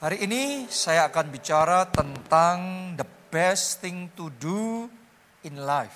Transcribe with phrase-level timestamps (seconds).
[0.00, 2.56] Hari ini saya akan bicara tentang
[2.96, 4.88] the best thing to do
[5.44, 5.92] in life.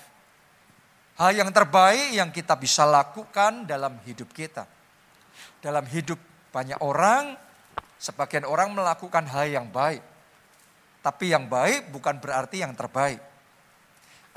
[1.17, 4.69] Hal yang terbaik yang kita bisa lakukan dalam hidup kita.
[5.57, 6.21] Dalam hidup
[6.53, 7.33] banyak orang,
[7.97, 10.05] sebagian orang melakukan hal yang baik.
[11.01, 13.17] Tapi yang baik bukan berarti yang terbaik.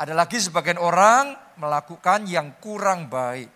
[0.01, 3.53] Ada lagi sebagian orang melakukan yang kurang baik.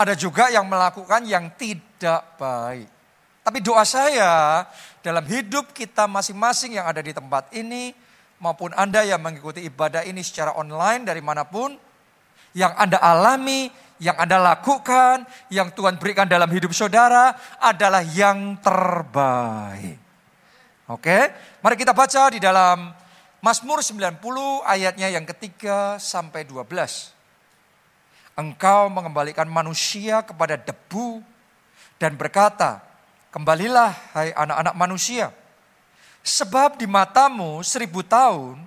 [0.00, 2.99] Ada juga yang melakukan yang tidak baik.
[3.40, 4.64] Tapi doa saya
[5.00, 7.96] dalam hidup kita masing-masing yang ada di tempat ini,
[8.40, 11.76] maupun Anda yang mengikuti ibadah ini secara online dari mana pun,
[12.56, 20.00] yang Anda alami, yang Anda lakukan, yang Tuhan berikan dalam hidup saudara adalah yang terbaik.
[20.90, 21.30] Oke,
[21.62, 22.90] mari kita baca di dalam
[23.40, 24.20] Mazmur 90
[24.66, 27.14] ayatnya yang ketiga sampai 12.
[28.34, 31.22] Engkau mengembalikan manusia kepada debu
[32.00, 32.89] dan berkata,
[33.30, 35.30] Kembalilah hai anak-anak manusia.
[36.26, 38.58] Sebab di matamu seribu tahun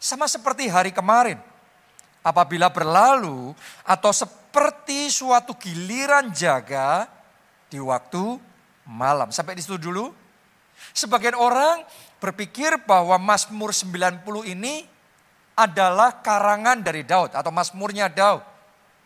[0.00, 1.36] sama seperti hari kemarin.
[2.24, 3.54] Apabila berlalu
[3.86, 7.06] atau seperti suatu giliran jaga
[7.68, 8.40] di waktu
[8.88, 9.28] malam.
[9.30, 10.10] Sampai di situ dulu.
[10.96, 11.84] Sebagian orang
[12.16, 14.88] berpikir bahwa Mazmur 90 ini
[15.56, 18.40] adalah karangan dari Daud atau Mazmurnya Daud.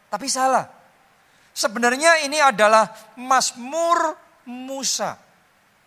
[0.06, 0.70] Tapi salah.
[1.50, 5.19] Sebenarnya ini adalah Mazmur Musa.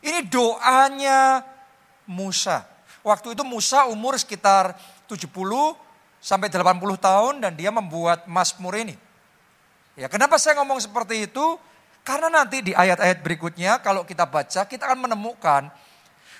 [0.03, 1.41] Ini doanya
[2.09, 2.67] Musa.
[3.03, 4.75] Waktu itu Musa umur sekitar
[5.07, 5.27] 70
[6.23, 8.95] sampai 80 tahun dan dia membuat Mazmur ini.
[9.93, 11.59] Ya, kenapa saya ngomong seperti itu?
[12.03, 15.71] Karena nanti di ayat-ayat berikutnya kalau kita baca kita akan menemukan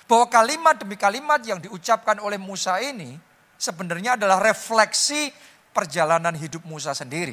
[0.04, 3.16] bahwa kalimat demi kalimat yang diucapkan oleh Musa ini
[3.56, 5.32] sebenarnya adalah refleksi
[5.72, 7.32] perjalanan hidup Musa sendiri.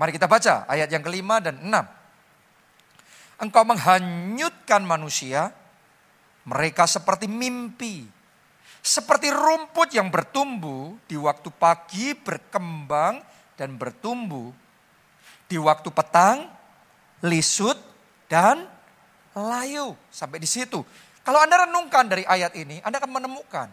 [0.00, 1.84] Mari kita baca ayat yang kelima dan enam.
[3.38, 5.54] Engkau menghanyutkan manusia,
[6.42, 8.02] mereka seperti mimpi.
[8.82, 13.22] Seperti rumput yang bertumbuh di waktu pagi berkembang
[13.54, 14.50] dan bertumbuh.
[15.46, 16.50] Di waktu petang
[17.22, 17.78] lisut
[18.26, 18.66] dan
[19.34, 19.94] layu.
[20.10, 20.82] Sampai di situ.
[21.22, 23.68] Kalau Anda renungkan dari ayat ini, Anda akan menemukan.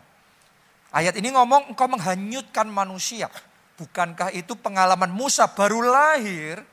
[0.92, 3.32] Ayat ini ngomong engkau menghanyutkan manusia.
[3.76, 6.64] Bukankah itu pengalaman Musa baru lahir,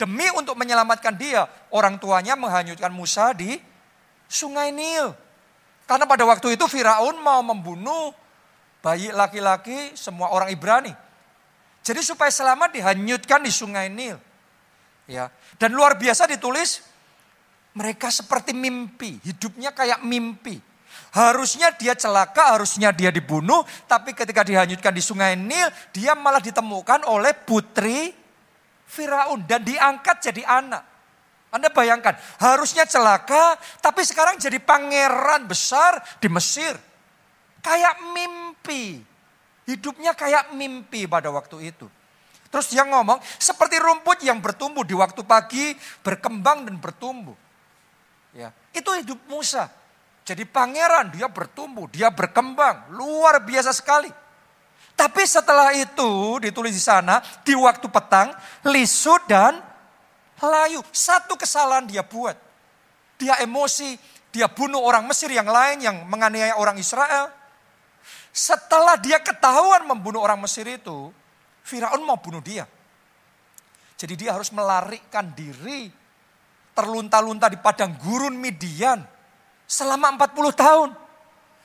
[0.00, 3.54] Demi untuk menyelamatkan dia, orang tuanya menghanyutkan Musa di
[4.26, 5.14] sungai Nil.
[5.86, 8.16] Karena pada waktu itu Firaun mau membunuh
[8.82, 10.90] bayi laki-laki semua orang Ibrani.
[11.82, 14.16] Jadi supaya selamat dihanyutkan di sungai Nil.
[15.10, 15.28] Ya.
[15.58, 16.82] Dan luar biasa ditulis
[17.76, 20.60] mereka seperti mimpi, hidupnya kayak mimpi.
[21.12, 27.04] Harusnya dia celaka, harusnya dia dibunuh, tapi ketika dihanyutkan di sungai Nil, dia malah ditemukan
[27.04, 28.21] oleh putri
[28.92, 30.84] Firaun dan diangkat jadi anak.
[31.52, 36.76] Anda bayangkan, harusnya celaka, tapi sekarang jadi pangeran besar di Mesir.
[37.64, 39.00] Kayak mimpi.
[39.68, 41.88] Hidupnya kayak mimpi pada waktu itu.
[42.52, 45.72] Terus dia ngomong, seperti rumput yang bertumbuh di waktu pagi,
[46.04, 47.36] berkembang dan bertumbuh.
[48.32, 49.68] Ya, itu hidup Musa.
[50.24, 54.08] Jadi pangeran, dia bertumbuh, dia berkembang, luar biasa sekali.
[55.02, 58.30] Tapi setelah itu ditulis di sana, di waktu petang,
[58.70, 59.58] lisut dan
[60.38, 60.78] layu.
[60.94, 62.38] Satu kesalahan dia buat.
[63.18, 63.98] Dia emosi,
[64.30, 67.34] dia bunuh orang Mesir yang lain yang menganiaya orang Israel.
[68.30, 71.10] Setelah dia ketahuan membunuh orang Mesir itu,
[71.66, 72.62] Firaun mau bunuh dia.
[73.98, 75.90] Jadi dia harus melarikan diri,
[76.78, 79.02] terlunta-lunta di padang gurun Midian
[79.66, 81.01] selama 40 tahun.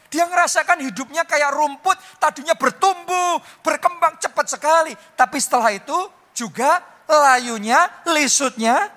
[0.08, 4.96] Dia ngerasakan hidupnya kayak rumput, tadinya bertumbuh, berkembang cepat sekali.
[5.20, 5.98] Tapi setelah itu
[6.32, 8.88] juga layunya, lisutnya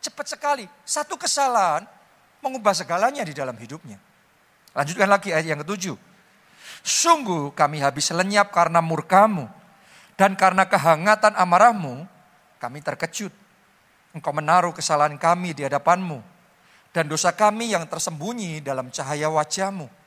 [0.00, 0.64] cepat sekali.
[0.88, 1.84] Satu kesalahan
[2.40, 4.00] mengubah segalanya di dalam hidupnya.
[4.72, 5.96] Lanjutkan lagi ayat yang ketujuh.
[6.80, 9.44] Sungguh kami habis lenyap karena murkamu.
[10.16, 12.08] Dan karena kehangatan amarahmu,
[12.58, 13.30] kami terkejut.
[14.16, 16.24] Engkau menaruh kesalahan kami di hadapanmu.
[16.90, 19.97] Dan dosa kami yang tersembunyi dalam cahaya wajahmu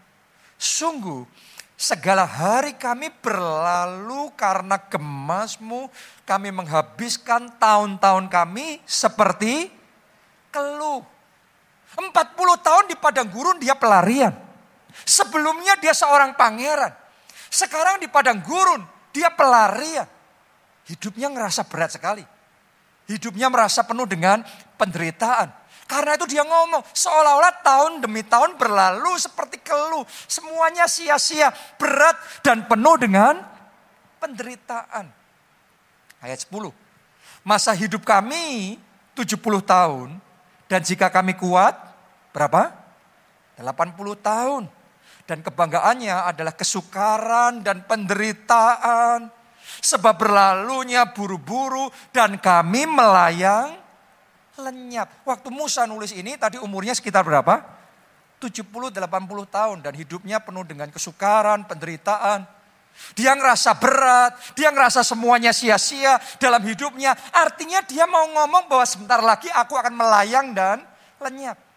[0.61, 1.25] Sungguh
[1.73, 5.89] segala hari kami berlalu karena gemasmu.
[6.21, 9.73] Kami menghabiskan tahun-tahun kami seperti
[10.53, 11.01] keluh.
[11.97, 12.13] 40
[12.61, 14.37] tahun di padang gurun dia pelarian.
[15.01, 16.93] Sebelumnya dia seorang pangeran.
[17.49, 20.05] Sekarang di padang gurun dia pelarian.
[20.85, 22.23] Hidupnya ngerasa berat sekali.
[23.09, 24.45] Hidupnya merasa penuh dengan
[24.77, 25.60] penderitaan.
[25.91, 30.07] Karena itu dia ngomong, seolah-olah tahun demi tahun berlalu seperti keluh.
[30.23, 33.43] Semuanya sia-sia, berat dan penuh dengan
[34.23, 35.11] penderitaan.
[36.23, 36.71] Ayat 10.
[37.43, 38.79] Masa hidup kami
[39.19, 39.35] 70
[39.67, 40.15] tahun
[40.71, 41.75] dan jika kami kuat,
[42.31, 42.71] berapa?
[43.59, 44.63] 80 tahun.
[45.27, 49.27] Dan kebanggaannya adalah kesukaran dan penderitaan.
[49.83, 53.80] Sebab berlalunya buru-buru dan kami melayang
[54.61, 55.25] lenyap.
[55.25, 57.81] Waktu Musa nulis ini tadi umurnya sekitar berapa?
[58.41, 58.97] 70-80
[59.49, 62.45] tahun dan hidupnya penuh dengan kesukaran, penderitaan.
[63.17, 67.17] Dia ngerasa berat, dia ngerasa semuanya sia-sia dalam hidupnya.
[67.33, 70.83] Artinya dia mau ngomong bahwa sebentar lagi aku akan melayang dan
[71.21, 71.70] lenyap.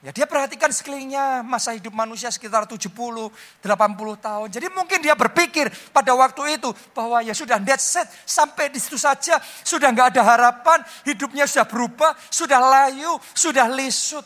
[0.00, 3.28] Ya dia perhatikan sekelilingnya masa hidup manusia sekitar 70, 80
[4.16, 4.48] tahun.
[4.48, 8.96] Jadi mungkin dia berpikir pada waktu itu bahwa ya sudah dead set sampai di situ
[8.96, 9.36] saja.
[9.60, 14.24] Sudah nggak ada harapan, hidupnya sudah berubah, sudah layu, sudah lisut.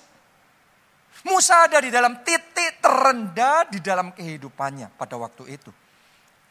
[1.27, 5.75] Musa ada di dalam titik terendah di dalam kehidupannya pada waktu itu.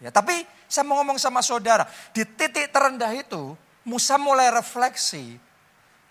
[0.04, 3.56] Ya, tapi saya mau ngomong sama saudara, di titik terendah itu
[3.88, 5.40] Musa mulai refleksi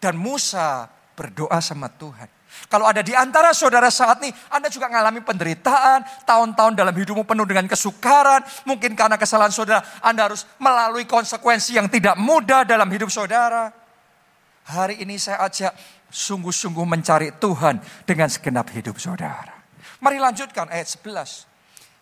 [0.00, 2.40] dan Musa berdoa sama Tuhan.
[2.68, 7.44] Kalau ada di antara saudara saat ini, Anda juga mengalami penderitaan, tahun-tahun dalam hidupmu penuh
[7.44, 13.12] dengan kesukaran, mungkin karena kesalahan saudara, Anda harus melalui konsekuensi yang tidak mudah dalam hidup
[13.12, 13.72] saudara.
[14.62, 15.74] Hari ini saya ajak
[16.12, 19.52] sungguh-sungguh mencari Tuhan dengan segenap hidup saudara.
[19.98, 21.48] Mari lanjutkan ayat 11.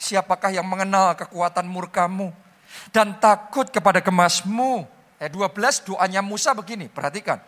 [0.00, 2.32] Siapakah yang mengenal kekuatan murkamu
[2.94, 4.84] dan takut kepada kemasmu?
[5.20, 7.40] Ayat 12 doanya Musa begini, perhatikan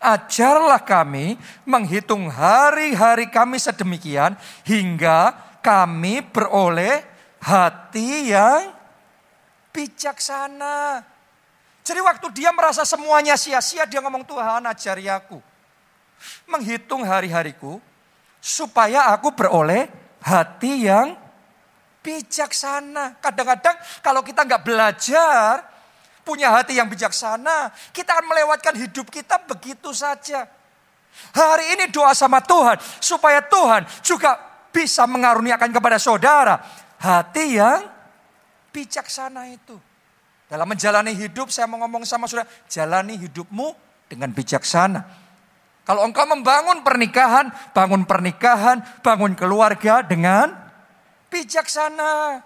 [0.00, 4.34] ajarlah kami menghitung hari-hari kami sedemikian
[4.66, 5.32] hingga
[5.64, 7.04] kami beroleh
[7.40, 8.72] hati yang
[9.74, 11.02] bijaksana.
[11.84, 15.36] Jadi waktu dia merasa semuanya sia-sia, dia ngomong Tuhan ajari aku.
[16.48, 17.76] Menghitung hari-hariku
[18.40, 19.88] supaya aku beroleh
[20.24, 21.12] hati yang
[22.00, 23.20] bijaksana.
[23.20, 25.73] Kadang-kadang kalau kita nggak belajar,
[26.24, 30.48] punya hati yang bijaksana, kita akan melewatkan hidup kita begitu saja.
[31.30, 34.34] Hari ini doa sama Tuhan supaya Tuhan juga
[34.74, 36.58] bisa mengaruniakan kepada saudara
[36.98, 37.86] hati yang
[38.74, 39.78] bijaksana itu.
[40.50, 43.70] Dalam menjalani hidup saya mau ngomong sama saudara, jalani hidupmu
[44.10, 45.06] dengan bijaksana.
[45.84, 50.50] Kalau engkau membangun pernikahan, bangun pernikahan, bangun keluarga dengan
[51.28, 52.40] bijaksana.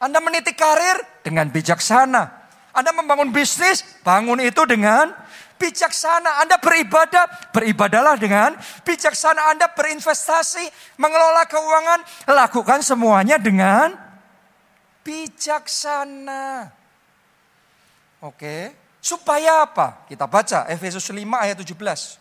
[0.00, 2.40] Anda meniti karir dengan bijaksana.
[2.72, 5.12] Anda membangun bisnis, bangun itu dengan
[5.60, 6.40] bijaksana.
[6.40, 9.52] Anda beribadah, beribadalah dengan bijaksana.
[9.52, 12.00] Anda berinvestasi, mengelola keuangan,
[12.32, 13.92] lakukan semuanya dengan
[15.04, 16.72] bijaksana.
[18.24, 18.72] Oke,
[19.04, 20.08] supaya apa?
[20.08, 22.16] Kita baca Efesus 5 ayat 17.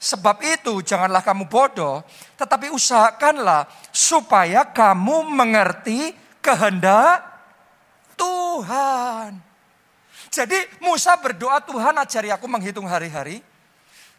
[0.00, 2.00] Sebab itu janganlah kamu bodoh,
[2.40, 7.24] tetapi usahakanlah supaya kamu mengerti kehendak
[8.16, 9.40] Tuhan.
[10.30, 13.40] Jadi Musa berdoa Tuhan ajari aku menghitung hari-hari.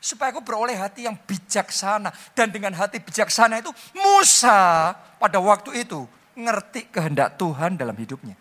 [0.02, 2.10] Supaya aku beroleh hati yang bijaksana.
[2.34, 4.92] Dan dengan hati bijaksana itu Musa
[5.22, 8.34] pada waktu itu ngerti kehendak Tuhan dalam hidupnya.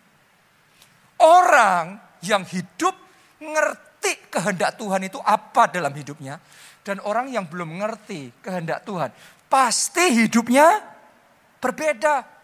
[1.21, 2.97] Orang yang hidup
[3.37, 6.41] ngerti kehendak Tuhan itu apa dalam hidupnya.
[6.81, 9.13] Dan orang yang belum ngerti kehendak Tuhan.
[9.53, 10.81] Pasti hidupnya
[11.61, 12.40] berbeda.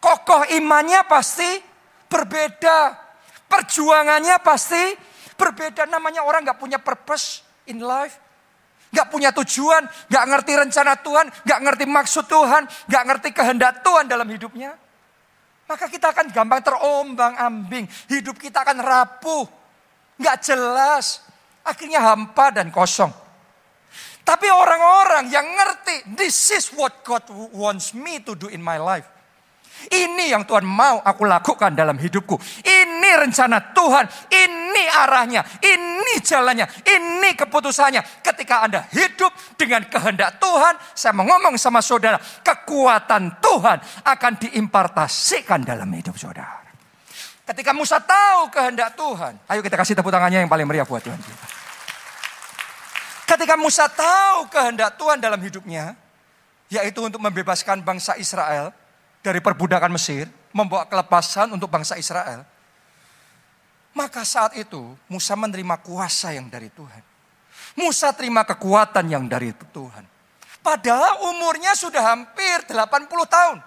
[0.00, 1.60] Kokoh imannya pasti
[2.08, 2.96] berbeda.
[3.46, 4.96] Perjuangannya pasti
[5.36, 5.84] berbeda.
[5.84, 8.16] Namanya orang gak punya purpose in life.
[8.90, 14.10] Gak punya tujuan, gak ngerti rencana Tuhan, gak ngerti maksud Tuhan, gak ngerti kehendak Tuhan
[14.10, 14.74] dalam hidupnya.
[15.70, 17.86] Maka kita akan gampang terombang ambing.
[18.10, 19.46] Hidup kita akan rapuh.
[20.18, 21.22] Gak jelas.
[21.62, 23.14] Akhirnya hampa dan kosong.
[24.26, 27.22] Tapi orang-orang yang ngerti, this is what God
[27.54, 29.06] wants me to do in my life.
[29.88, 32.36] Ini yang Tuhan mau aku lakukan dalam hidupku.
[32.60, 34.04] Ini rencana Tuhan.
[34.28, 35.40] Ini arahnya.
[35.64, 36.68] Ini jalannya.
[36.84, 38.20] Ini keputusannya.
[38.20, 40.76] Ketika Anda hidup dengan kehendak Tuhan.
[40.92, 42.20] Saya mau ngomong sama saudara.
[42.20, 46.60] Kekuatan Tuhan akan diimpartasikan dalam hidup saudara.
[47.48, 49.32] Ketika Musa tahu kehendak Tuhan.
[49.48, 51.46] Ayo kita kasih tepuk tangannya yang paling meriah buat Tuhan kita.
[53.24, 55.96] Ketika Musa tahu kehendak Tuhan dalam hidupnya.
[56.70, 58.70] Yaitu untuk membebaskan bangsa Israel
[59.20, 62.44] dari perbudakan Mesir, membawa kelepasan untuk bangsa Israel.
[63.92, 67.02] Maka saat itu Musa menerima kuasa yang dari Tuhan.
[67.78, 70.04] Musa terima kekuatan yang dari Tuhan.
[70.60, 72.76] Padahal umurnya sudah hampir 80
[73.08, 73.58] tahun.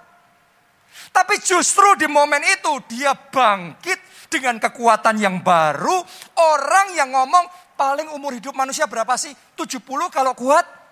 [1.09, 6.01] Tapi justru di momen itu dia bangkit dengan kekuatan yang baru.
[6.37, 9.33] Orang yang ngomong paling umur hidup manusia berapa sih?
[9.57, 9.81] 70
[10.13, 10.82] kalau kuat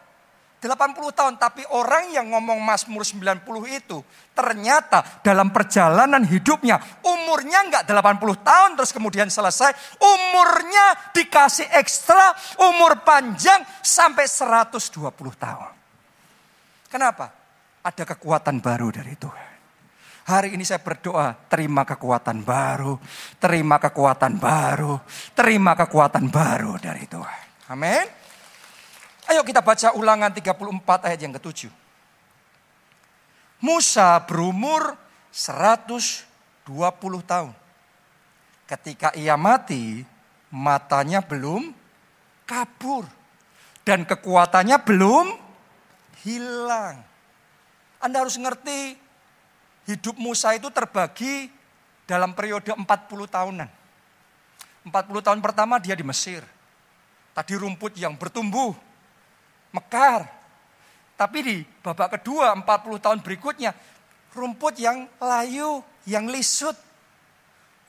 [0.62, 1.34] 80 tahun.
[1.42, 3.42] Tapi orang yang ngomong Mazmur 90
[3.74, 3.98] itu
[4.38, 9.98] ternyata dalam perjalanan hidupnya umurnya enggak 80 tahun terus kemudian selesai.
[9.98, 15.02] Umurnya dikasih ekstra umur panjang sampai 120
[15.34, 15.74] tahun.
[16.94, 17.34] Kenapa?
[17.82, 19.50] Ada kekuatan baru dari Tuhan.
[20.22, 22.94] Hari ini saya berdoa, terima kekuatan baru,
[23.42, 25.02] terima kekuatan baru,
[25.34, 27.74] terima kekuatan baru dari Tuhan.
[27.74, 28.21] Amin.
[29.32, 31.72] Ayo kita baca ulangan 34 ayat yang ketujuh.
[33.64, 35.00] Musa berumur
[35.32, 36.28] 120
[37.24, 37.56] tahun.
[38.68, 40.04] Ketika ia mati,
[40.52, 41.72] matanya belum
[42.44, 43.08] kabur.
[43.88, 45.32] Dan kekuatannya belum
[46.28, 47.00] hilang.
[48.04, 49.00] Anda harus ngerti
[49.88, 51.48] hidup Musa itu terbagi
[52.04, 53.70] dalam periode 40 tahunan.
[54.92, 54.92] 40
[55.24, 56.44] tahun pertama dia di Mesir.
[57.32, 58.91] Tadi rumput yang bertumbuh
[59.72, 60.28] mekar.
[61.16, 62.66] Tapi di babak kedua 40
[62.98, 63.72] tahun berikutnya
[64.34, 66.74] rumput yang layu, yang lisut.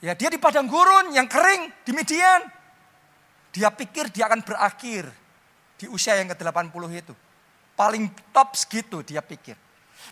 [0.03, 2.43] Ya dia di padang gurun yang kering di Midian.
[3.55, 5.07] Dia pikir dia akan berakhir
[5.79, 7.13] di usia yang ke-80 itu.
[7.73, 9.55] Paling top segitu dia pikir.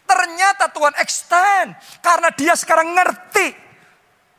[0.08, 3.48] Ternyata Tuhan extend karena dia sekarang ngerti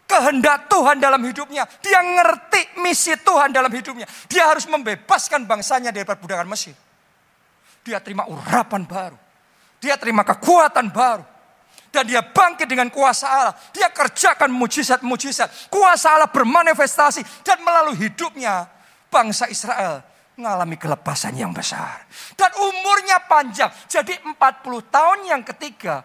[0.08, 1.68] kehendak Tuhan dalam hidupnya.
[1.84, 4.08] Dia ngerti misi Tuhan dalam hidupnya.
[4.28, 6.76] Dia harus membebaskan bangsanya dari perbudakan Mesir.
[7.82, 9.18] Dia terima urapan baru.
[9.82, 11.26] Dia terima kekuatan baru.
[11.92, 13.54] Dan dia bangkit dengan kuasa Allah.
[13.74, 15.68] Dia kerjakan mujizat-mujizat.
[15.68, 17.44] Kuasa Allah bermanifestasi.
[17.44, 18.64] Dan melalui hidupnya
[19.12, 20.00] bangsa Israel
[20.38, 22.08] mengalami kelepasan yang besar.
[22.38, 23.68] Dan umurnya panjang.
[23.90, 24.38] Jadi 40
[24.88, 26.00] tahun yang ketiga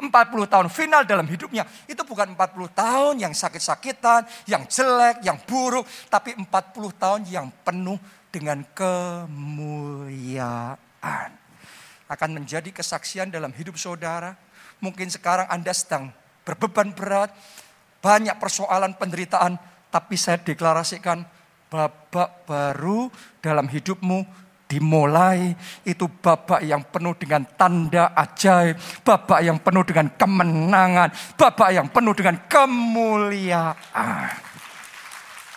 [0.00, 0.08] 40
[0.48, 6.32] tahun final dalam hidupnya itu bukan 40 tahun yang sakit-sakitan, yang jelek, yang buruk, tapi
[6.32, 6.48] 40
[6.96, 8.00] tahun yang penuh
[8.32, 10.80] dengan kemuliaan
[12.10, 14.34] akan menjadi kesaksian dalam hidup saudara.
[14.80, 16.10] Mungkin sekarang Anda sedang
[16.42, 17.30] berbeban berat,
[18.00, 19.60] banyak persoalan penderitaan,
[19.92, 21.22] tapi saya deklarasikan
[21.70, 23.06] babak baru
[23.38, 24.26] dalam hidupmu
[24.70, 31.90] dimulai itu babak yang penuh dengan tanda ajaib, babak yang penuh dengan kemenangan, babak yang
[31.90, 34.30] penuh dengan kemuliaan.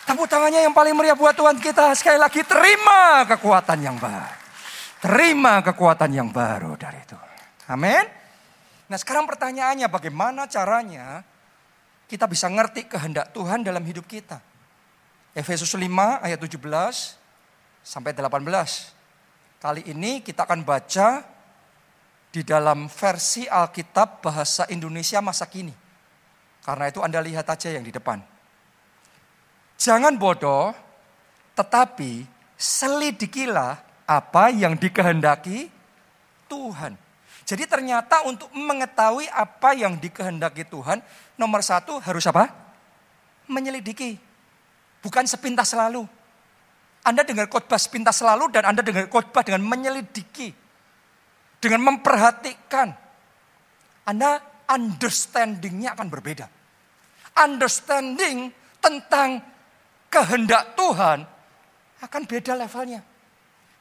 [0.04, 1.96] Tepuk tangannya yang paling meriah buat Tuhan kita.
[1.96, 4.43] Sekali lagi terima kekuatan yang baru.
[5.04, 7.12] Terima kekuatan yang baru dari itu.
[7.68, 8.08] Amin.
[8.88, 11.20] Nah sekarang pertanyaannya bagaimana caranya
[12.08, 14.40] kita bisa ngerti kehendak Tuhan dalam hidup kita.
[15.36, 15.84] Efesus 5
[16.24, 16.56] ayat 17
[17.84, 19.60] sampai 18.
[19.60, 21.20] Kali ini kita akan baca
[22.32, 25.76] di dalam versi Alkitab bahasa Indonesia masa kini.
[26.64, 28.24] Karena itu Anda lihat aja yang di depan.
[29.76, 30.72] Jangan bodoh,
[31.52, 32.24] tetapi
[32.56, 35.72] selidikilah apa yang dikehendaki
[36.48, 36.96] Tuhan.
[37.44, 41.04] Jadi ternyata untuk mengetahui apa yang dikehendaki Tuhan,
[41.36, 42.48] nomor satu harus apa?
[43.44, 44.16] Menyelidiki.
[45.04, 46.08] Bukan sepintas selalu.
[47.04, 50.56] Anda dengar khotbah sepintas selalu dan Anda dengar khotbah dengan menyelidiki.
[51.60, 52.96] Dengan memperhatikan.
[54.08, 56.48] Anda understandingnya akan berbeda.
[57.36, 58.48] Understanding
[58.80, 59.44] tentang
[60.08, 61.28] kehendak Tuhan
[62.00, 63.13] akan beda levelnya.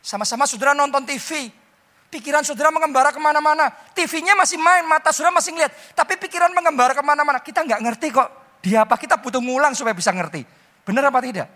[0.04, 1.48] Sama-sama saudara nonton TV.
[2.12, 3.72] Pikiran saudara mengembara ke mana-mana.
[3.96, 5.72] TV-nya masih main, mata saudara masih ngeliat.
[5.96, 7.40] Tapi pikiran mengembara ke mana-mana.
[7.40, 8.30] Kita nggak ngerti kok.
[8.60, 9.00] Dia apa?
[9.00, 10.44] Kita butuh ngulang supaya bisa ngerti.
[10.84, 11.48] Benar apa tidak?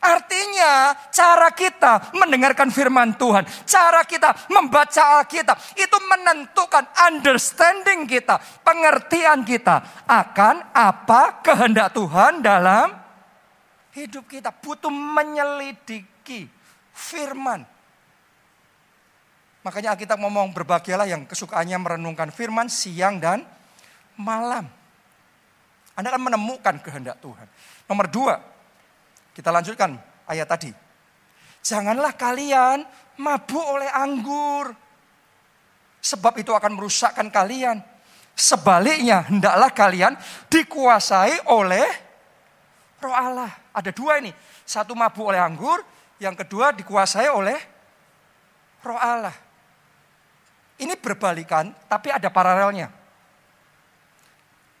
[0.00, 9.44] Artinya cara kita mendengarkan firman Tuhan, cara kita membaca Alkitab itu menentukan understanding kita, pengertian
[9.44, 12.96] kita akan apa kehendak Tuhan dalam
[13.92, 14.48] hidup kita.
[14.48, 16.48] Butuh menyelidiki
[17.00, 17.64] firman.
[19.64, 23.44] Makanya kita ngomong berbahagialah yang kesukaannya merenungkan firman siang dan
[24.20, 24.68] malam.
[25.96, 27.44] Anda akan menemukan kehendak Tuhan.
[27.88, 28.40] Nomor dua,
[29.36, 30.72] kita lanjutkan ayat tadi.
[31.60, 32.88] Janganlah kalian
[33.20, 34.72] mabuk oleh anggur.
[36.00, 37.84] Sebab itu akan merusakkan kalian.
[38.32, 40.16] Sebaliknya, hendaklah kalian
[40.48, 41.84] dikuasai oleh
[42.96, 43.52] roh Allah.
[43.76, 44.32] Ada dua ini.
[44.64, 45.84] Satu mabuk oleh anggur,
[46.20, 47.56] yang kedua dikuasai oleh
[48.84, 49.34] roh Allah.
[50.80, 52.88] Ini berbalikan, tapi ada paralelnya.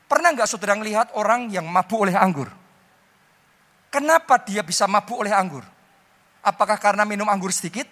[0.04, 2.48] Pernah nggak saudara melihat orang yang mabuk oleh anggur?
[3.92, 5.64] Kenapa dia bisa mabuk oleh anggur?
[6.40, 7.88] Apakah karena minum anggur sedikit?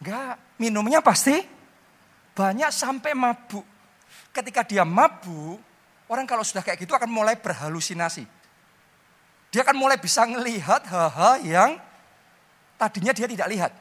[0.00, 1.36] Enggak, minumnya pasti
[2.36, 3.64] banyak sampai mabuk.
[4.32, 5.60] Ketika dia mabuk,
[6.08, 8.24] orang kalau sudah kayak gitu akan mulai berhalusinasi.
[9.52, 11.70] Dia akan mulai bisa melihat hal-hal yang
[12.76, 13.72] Tadinya dia tidak lihat.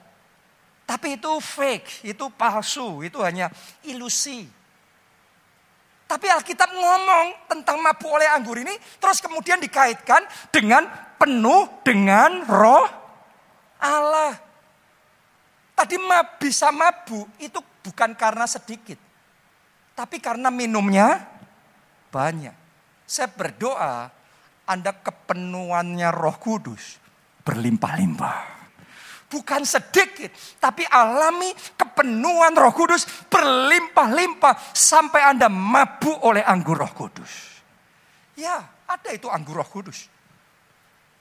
[0.86, 3.52] Tapi itu fake, itu palsu, itu hanya
[3.84, 4.48] ilusi.
[6.06, 10.22] Tapi Alkitab ngomong tentang mabuk oleh anggur ini terus kemudian dikaitkan
[10.54, 10.86] dengan
[11.18, 12.86] penuh dengan roh
[13.82, 14.38] Allah.
[15.74, 15.98] Tadi
[16.38, 19.02] bisa mabuk itu bukan karena sedikit.
[19.98, 21.26] Tapi karena minumnya
[22.14, 22.54] banyak.
[23.10, 24.14] Saya berdoa
[24.70, 27.02] Anda kepenuhannya roh kudus
[27.42, 28.65] berlimpah-limpah
[29.36, 30.32] bukan sedikit,
[30.64, 37.60] tapi alami kepenuhan Roh Kudus berlimpah-limpah sampai Anda mabuk oleh anggur Roh Kudus.
[38.40, 40.08] Ya, ada itu anggur Roh Kudus.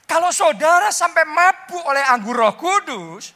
[0.07, 3.35] Kalau saudara sampai mabuk oleh anggur Roh Kudus,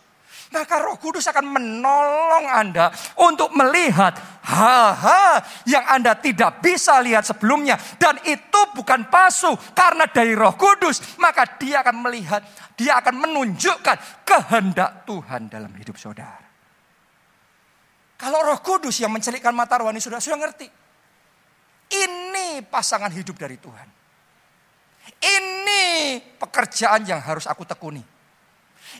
[0.48, 2.88] maka Roh Kudus akan menolong Anda
[3.20, 4.16] untuk melihat
[4.48, 7.76] hal-hal yang Anda tidak bisa lihat sebelumnya.
[8.00, 11.20] Dan itu bukan palsu karena dari Roh Kudus.
[11.20, 12.40] Maka dia akan melihat,
[12.80, 16.48] dia akan menunjukkan kehendak Tuhan dalam hidup saudara.
[18.16, 20.66] Kalau Roh Kudus yang mencelikkan mata rohani sudah sudah ngerti.
[21.88, 23.88] Ini pasangan hidup dari Tuhan.
[25.16, 25.84] Ini
[26.36, 28.17] pekerjaan yang harus aku tekuni.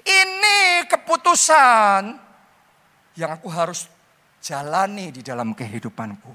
[0.05, 2.03] Ini keputusan
[3.19, 3.91] yang aku harus
[4.39, 6.33] jalani di dalam kehidupanku.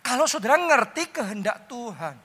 [0.00, 2.16] Kalau saudara ngerti kehendak Tuhan.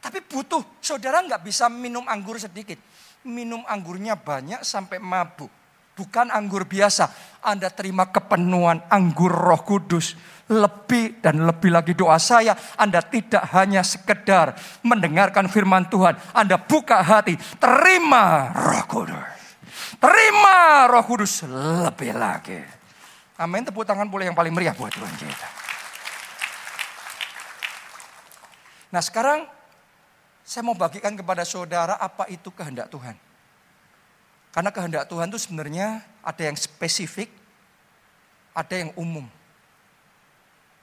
[0.00, 2.80] Tapi butuh, saudara nggak bisa minum anggur sedikit.
[3.28, 5.52] Minum anggurnya banyak sampai mabuk.
[5.92, 7.12] Bukan anggur biasa.
[7.44, 10.16] Anda terima kepenuhan anggur roh kudus.
[10.48, 12.56] Lebih dan lebih lagi doa saya.
[12.76, 16.16] Anda tidak hanya sekedar mendengarkan firman Tuhan.
[16.32, 17.36] Anda buka hati.
[17.60, 19.24] Terima roh kudus.
[20.00, 22.60] Terima roh kudus lebih lagi.
[23.40, 23.64] Amin.
[23.64, 25.48] Tepuk tangan boleh yang paling meriah buat Tuhan kita.
[28.90, 29.46] Nah sekarang
[30.42, 33.14] saya mau bagikan kepada saudara apa itu kehendak Tuhan.
[34.50, 37.30] Karena kehendak Tuhan itu sebenarnya ada yang spesifik,
[38.50, 39.22] ada yang umum.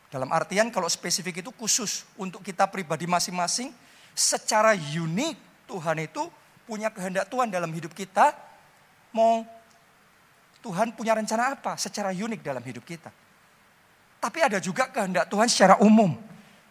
[0.08, 3.76] Dalam artian kalau spesifik itu khusus untuk kita pribadi masing-masing,
[4.16, 6.24] secara unik Tuhan itu
[6.64, 8.32] punya kehendak Tuhan dalam hidup kita.
[9.12, 9.44] Mau
[10.64, 13.12] Tuhan punya rencana apa secara unik dalam hidup kita.
[14.18, 16.16] Tapi ada juga kehendak Tuhan secara umum.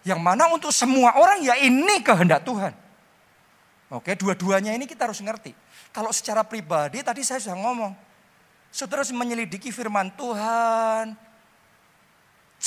[0.07, 2.73] Yang mana untuk semua orang ya ini kehendak Tuhan.
[3.87, 5.55] Oke, dua-duanya ini kita harus ngerti.
[5.95, 7.93] Kalau secara pribadi tadi saya sudah ngomong.
[8.75, 11.26] Saudara harus menyelidiki firman Tuhan.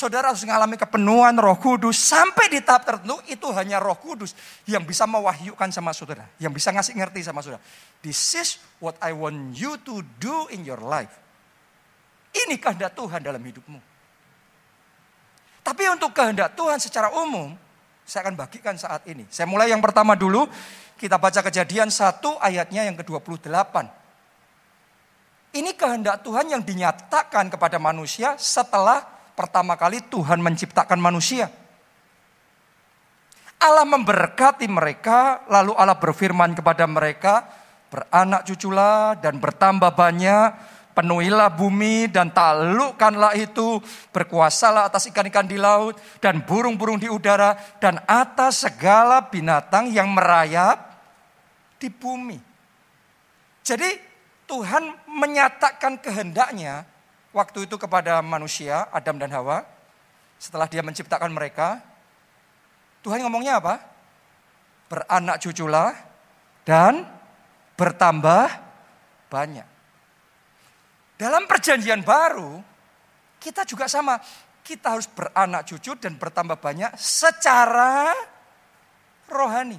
[0.00, 2.00] Saudara harus mengalami kepenuhan roh kudus.
[2.00, 4.32] Sampai di tahap tertentu itu hanya roh kudus
[4.64, 6.24] yang bisa mewahyukan sama saudara.
[6.40, 7.60] Yang bisa ngasih ngerti sama saudara.
[8.00, 11.12] This is what I want you to do in your life.
[12.32, 13.76] Ini kehendak Tuhan dalam hidupmu.
[15.60, 17.52] Tapi untuk kehendak Tuhan secara umum,
[18.08, 19.28] saya akan bagikan saat ini.
[19.28, 20.48] Saya mulai yang pertama dulu.
[20.96, 23.52] Kita baca kejadian satu ayatnya yang ke-28.
[25.60, 31.48] Ini kehendak Tuhan yang dinyatakan kepada manusia setelah pertama kali Tuhan menciptakan manusia.
[33.56, 37.48] Allah memberkati mereka, lalu Allah berfirman kepada mereka,
[37.88, 40.48] beranak cuculah dan bertambah banyak,
[40.92, 43.80] penuhilah bumi dan taklukkanlah itu,
[44.12, 50.76] berkuasalah atas ikan-ikan di laut dan burung-burung di udara dan atas segala binatang yang merayap
[51.80, 52.36] di bumi.
[53.64, 53.88] Jadi
[54.48, 56.89] Tuhan menyatakan kehendaknya
[57.30, 59.66] waktu itu kepada manusia, Adam dan Hawa.
[60.40, 61.84] Setelah dia menciptakan mereka,
[63.04, 63.80] Tuhan ngomongnya apa?
[64.88, 65.92] Beranak cuculah
[66.64, 67.04] dan
[67.76, 68.48] bertambah
[69.30, 69.68] banyak.
[71.20, 72.60] Dalam perjanjian baru,
[73.36, 74.16] kita juga sama.
[74.60, 78.12] Kita harus beranak cucu dan bertambah banyak secara
[79.28, 79.76] rohani.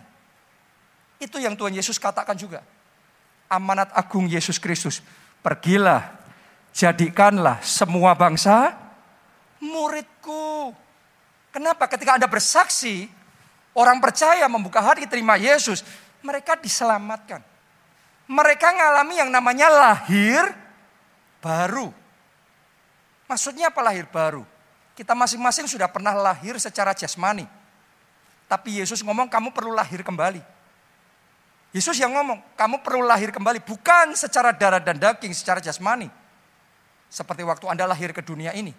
[1.21, 2.65] Itu yang Tuhan Yesus katakan juga.
[3.49, 5.01] Amanat agung Yesus Kristus.
[5.41, 6.20] Pergilah,
[6.71, 8.75] jadikanlah semua bangsa
[9.61, 10.73] muridku.
[11.51, 11.85] Kenapa?
[11.85, 13.07] Ketika Anda bersaksi,
[13.75, 15.85] orang percaya membuka hati terima Yesus,
[16.23, 17.43] mereka diselamatkan.
[18.31, 20.47] Mereka mengalami yang namanya lahir
[21.43, 21.91] baru.
[23.27, 24.47] Maksudnya apa lahir baru?
[24.95, 27.47] Kita masing-masing sudah pernah lahir secara jasmani.
[28.47, 30.43] Tapi Yesus ngomong kamu perlu lahir kembali.
[31.71, 36.11] Yesus yang ngomong, kamu perlu lahir kembali bukan secara darah dan daging, secara jasmani.
[37.11, 38.71] Seperti waktu Anda lahir ke dunia ini.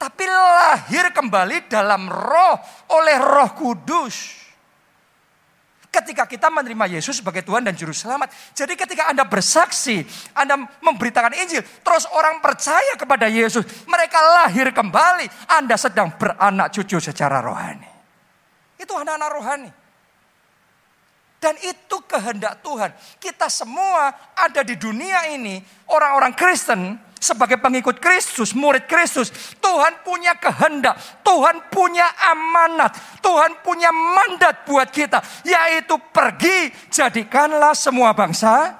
[0.00, 2.56] Tapi lahir kembali dalam roh
[2.96, 4.40] oleh roh kudus.
[5.92, 8.32] Ketika kita menerima Yesus sebagai Tuhan dan Juru Selamat.
[8.56, 10.00] Jadi ketika Anda bersaksi,
[10.32, 11.60] Anda memberitakan Injil.
[11.60, 13.66] Terus orang percaya kepada Yesus.
[13.84, 15.28] Mereka lahir kembali.
[15.52, 17.90] Anda sedang beranak cucu secara rohani.
[18.80, 19.70] Itu anak-anak rohani.
[21.40, 22.92] Dan itu kehendak Tuhan.
[23.20, 29.28] Kita semua ada di dunia ini, orang-orang Kristen, sebagai pengikut Kristus, murid Kristus,
[29.60, 38.16] Tuhan punya kehendak, Tuhan punya amanat, Tuhan punya mandat buat kita, yaitu pergi jadikanlah semua
[38.16, 38.72] bangsa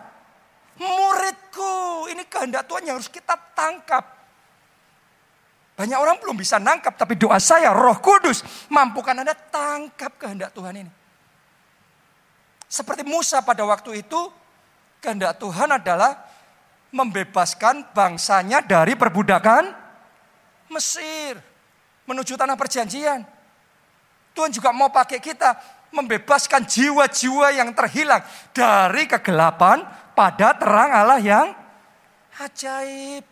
[0.80, 2.08] muridku.
[2.08, 4.18] Ini kehendak Tuhan yang harus kita tangkap.
[5.76, 10.80] Banyak orang belum bisa nangkap, tapi doa saya, Roh Kudus, mampukan Anda tangkap kehendak Tuhan
[10.80, 10.92] ini.
[12.68, 14.20] Seperti Musa pada waktu itu,
[15.00, 16.29] kehendak Tuhan adalah
[16.90, 19.78] membebaskan bangsanya dari perbudakan
[20.70, 21.38] Mesir
[22.06, 23.26] menuju tanah perjanjian.
[24.34, 25.58] Tuhan juga mau pakai kita
[25.90, 28.22] membebaskan jiwa-jiwa yang terhilang
[28.54, 29.82] dari kegelapan
[30.14, 31.46] pada terang Allah yang
[32.38, 33.26] ajaib.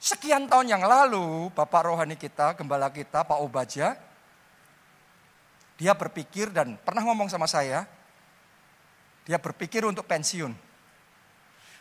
[0.00, 3.96] Sekian tahun yang lalu, Bapak rohani kita, gembala kita, Pak Obaja,
[5.80, 7.88] dia berpikir dan pernah ngomong sama saya,
[9.24, 10.52] dia berpikir untuk pensiun.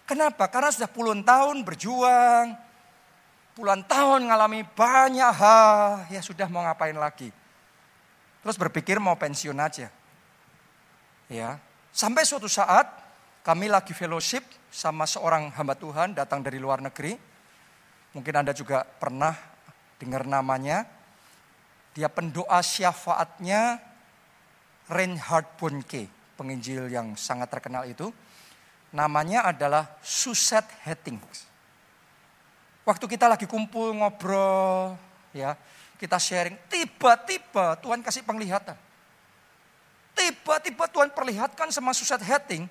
[0.03, 0.51] Kenapa?
[0.51, 2.59] Karena sudah puluhan tahun berjuang,
[3.55, 7.31] puluhan tahun mengalami banyak hal, ya sudah mau ngapain lagi.
[8.43, 9.87] Terus berpikir mau pensiun aja.
[11.31, 11.55] Ya,
[11.95, 12.83] sampai suatu saat
[13.47, 17.15] kami lagi fellowship sama seorang hamba Tuhan datang dari luar negeri.
[18.11, 19.33] Mungkin Anda juga pernah
[19.97, 20.83] dengar namanya.
[21.95, 23.79] Dia pendoa syafaatnya
[24.91, 28.11] Reinhard Bonke, penginjil yang sangat terkenal itu.
[28.93, 31.49] Namanya adalah Suset Hattings.
[32.85, 34.93] Waktu kita lagi kumpul ngobrol,
[35.33, 35.57] ya,
[35.97, 38.77] kita sharing, tiba-tiba Tuhan kasih penglihatan.
[40.13, 42.69] Tiba-tiba Tuhan perlihatkan sama Suset Hetting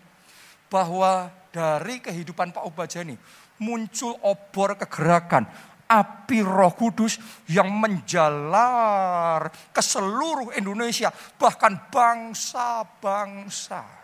[0.71, 3.19] bahwa dari kehidupan Pak Obajani
[3.59, 5.49] muncul obor kegerakan,
[5.91, 7.19] api roh kudus
[7.51, 14.02] yang menjalar ke seluruh Indonesia, bahkan bangsa-bangsa.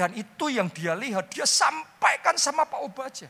[0.00, 3.28] Dan itu yang dia lihat, dia sampaikan sama Pak Obaja.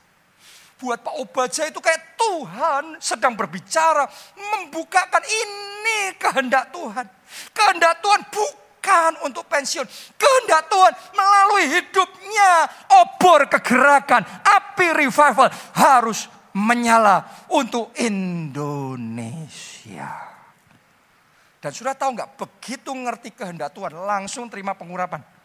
[0.78, 4.06] Buat Pak Obaja itu kayak Tuhan sedang berbicara,
[4.38, 7.10] membukakan ini kehendak Tuhan.
[7.50, 9.82] Kehendak Tuhan bukan untuk pensiun.
[10.14, 12.70] Kehendak Tuhan melalui hidupnya
[13.02, 18.78] obor kegerakan, api revival harus menyala untuk Indonesia.
[21.58, 25.39] Dan sudah tahu nggak, begitu ngerti kehendak Tuhan, langsung terima pengurapan.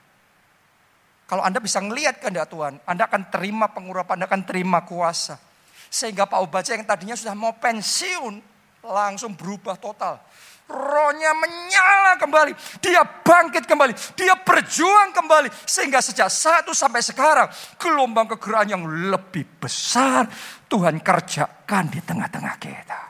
[1.25, 5.41] Kalau Anda bisa melihat kehendak Tuhan, Anda akan terima pengurapan, Anda akan terima kuasa.
[5.89, 8.37] Sehingga Pak Obaja yang tadinya sudah mau pensiun,
[8.85, 10.21] langsung berubah total.
[10.65, 15.49] Rohnya menyala kembali, dia bangkit kembali, dia berjuang kembali.
[15.65, 20.29] Sehingga sejak satu sampai sekarang, gelombang kegerakan yang lebih besar
[20.69, 23.01] Tuhan kerjakan di tengah-tengah kita.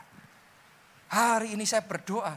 [1.15, 2.35] Hari ini saya berdoa,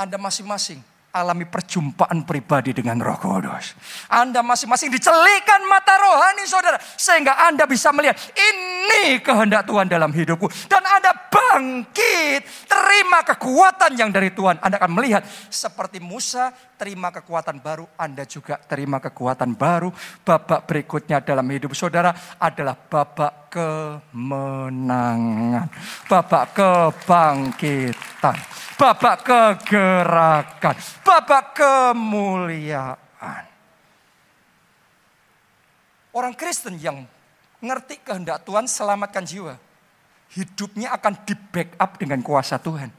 [0.00, 3.76] Anda masing-masing alami perjumpaan pribadi dengan Roh Kudus.
[4.08, 10.48] Anda masing-masing dicelikan mata rohani saudara sehingga Anda bisa melihat ini kehendak Tuhan dalam hidupku
[10.72, 14.56] dan Anda bangkit, terima kekuatan yang dari Tuhan.
[14.64, 15.20] Anda akan melihat
[15.52, 16.48] seperti Musa
[16.80, 19.92] terima kekuatan baru, Anda juga terima kekuatan baru.
[20.24, 25.68] Babak berikutnya dalam hidup saudara adalah babak kemenangan,
[26.08, 30.74] babak kebangkitan babak kegerakan,
[31.06, 33.44] babak kemuliaan.
[36.10, 37.06] Orang Kristen yang
[37.62, 39.54] ngerti kehendak Tuhan selamatkan jiwa.
[40.34, 42.90] Hidupnya akan di backup dengan kuasa Tuhan.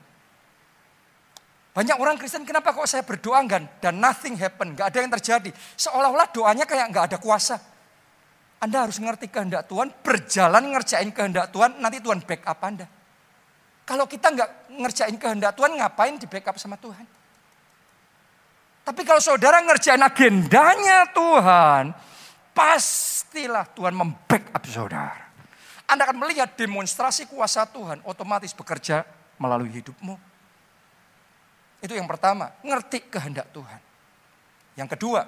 [1.75, 5.51] Banyak orang Kristen kenapa kok saya berdoa enggak dan nothing happen, enggak ada yang terjadi.
[5.75, 7.59] Seolah-olah doanya kayak enggak ada kuasa.
[8.63, 13.02] Anda harus ngerti kehendak Tuhan, berjalan ngerjain kehendak Tuhan, nanti Tuhan backup Anda.
[13.83, 17.03] Kalau kita nggak ngerjain kehendak Tuhan, ngapain di backup sama Tuhan?
[18.83, 21.95] Tapi kalau saudara ngerjain agendanya Tuhan,
[22.51, 25.23] pastilah Tuhan membackup saudara.
[25.87, 29.03] Anda akan melihat demonstrasi kuasa Tuhan otomatis bekerja
[29.39, 30.15] melalui hidupmu.
[31.83, 33.79] Itu yang pertama, ngerti kehendak Tuhan.
[34.79, 35.21] Yang kedua,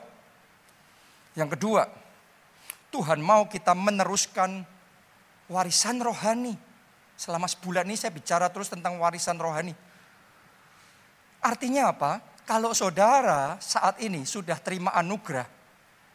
[1.36, 1.84] yang kedua,
[2.90, 4.64] Tuhan mau kita meneruskan
[5.52, 6.56] warisan rohani.
[7.16, 9.72] Selama sebulan ini saya bicara terus tentang warisan rohani.
[11.40, 12.20] Artinya apa?
[12.46, 15.48] Kalau saudara saat ini sudah terima anugerah,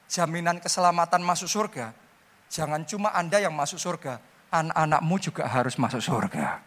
[0.07, 1.91] jaminan keselamatan masuk surga,
[2.47, 6.63] jangan cuma Anda yang masuk surga, anak-anakmu juga harus masuk surga.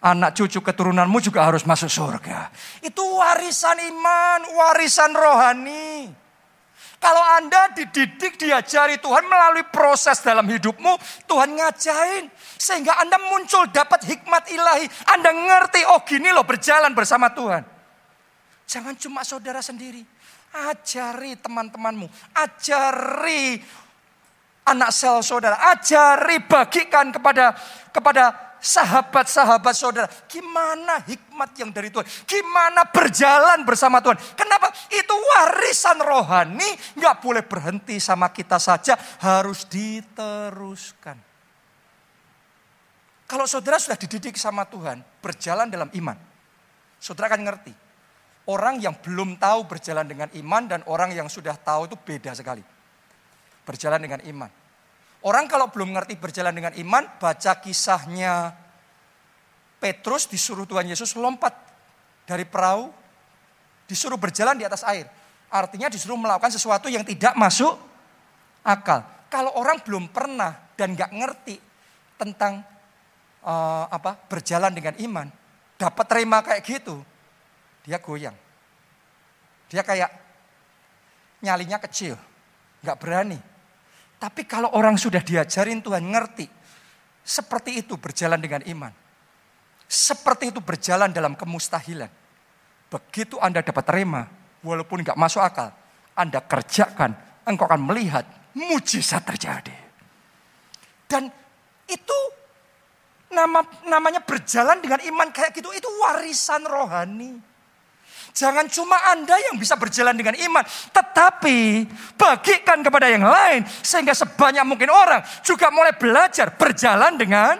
[0.00, 2.48] Anak cucu keturunanmu juga harus masuk surga.
[2.80, 6.08] Itu warisan iman, warisan rohani.
[7.00, 12.28] Kalau Anda dididik, diajari Tuhan melalui proses dalam hidupmu, Tuhan ngajain.
[12.60, 14.84] Sehingga Anda muncul dapat hikmat ilahi.
[15.08, 17.64] Anda ngerti, oh gini loh berjalan bersama Tuhan.
[18.68, 20.04] Jangan cuma saudara sendiri.
[20.52, 22.04] Ajari teman-temanmu.
[22.36, 23.64] Ajari
[24.68, 25.56] anak sel saudara.
[25.72, 27.56] Ajari, bagikan kepada
[27.96, 30.06] kepada sahabat-sahabat saudara.
[30.28, 32.06] Gimana hikmat yang dari Tuhan?
[32.28, 34.20] Gimana berjalan bersama Tuhan?
[34.36, 34.70] Kenapa?
[34.92, 36.70] Itu warisan rohani.
[36.94, 38.94] Nggak boleh berhenti sama kita saja.
[39.24, 41.16] Harus diteruskan.
[43.24, 46.18] Kalau saudara sudah dididik sama Tuhan, berjalan dalam iman.
[47.00, 47.72] Saudara akan ngerti.
[48.50, 52.66] Orang yang belum tahu berjalan dengan iman dan orang yang sudah tahu itu beda sekali.
[53.62, 54.59] Berjalan dengan iman.
[55.20, 58.56] Orang kalau belum ngerti berjalan dengan iman, baca kisahnya
[59.76, 61.52] Petrus disuruh Tuhan Yesus lompat
[62.24, 62.88] dari perahu,
[63.84, 65.04] disuruh berjalan di atas air.
[65.52, 67.76] Artinya disuruh melakukan sesuatu yang tidak masuk
[68.64, 69.04] akal.
[69.28, 71.56] Kalau orang belum pernah dan nggak ngerti
[72.16, 72.64] tentang
[73.44, 75.28] uh, apa berjalan dengan iman,
[75.76, 77.00] dapat terima kayak gitu,
[77.84, 78.36] dia goyang.
[79.68, 80.10] Dia kayak
[81.44, 82.16] nyalinya kecil,
[82.84, 83.49] nggak berani.
[84.20, 86.44] Tapi kalau orang sudah diajarin Tuhan ngerti,
[87.24, 88.92] seperti itu berjalan dengan iman.
[89.88, 92.12] Seperti itu berjalan dalam kemustahilan.
[92.92, 94.28] Begitu Anda dapat terima,
[94.60, 95.72] walaupun nggak masuk akal,
[96.12, 97.16] Anda kerjakan,
[97.48, 99.72] engkau akan melihat mujizat terjadi.
[101.08, 101.32] Dan
[101.88, 102.18] itu
[103.32, 107.49] nama namanya berjalan dengan iman kayak gitu, itu warisan rohani.
[108.30, 110.62] Jangan cuma Anda yang bisa berjalan dengan iman,
[110.94, 117.58] tetapi bagikan kepada yang lain sehingga sebanyak mungkin orang juga mulai belajar berjalan dengan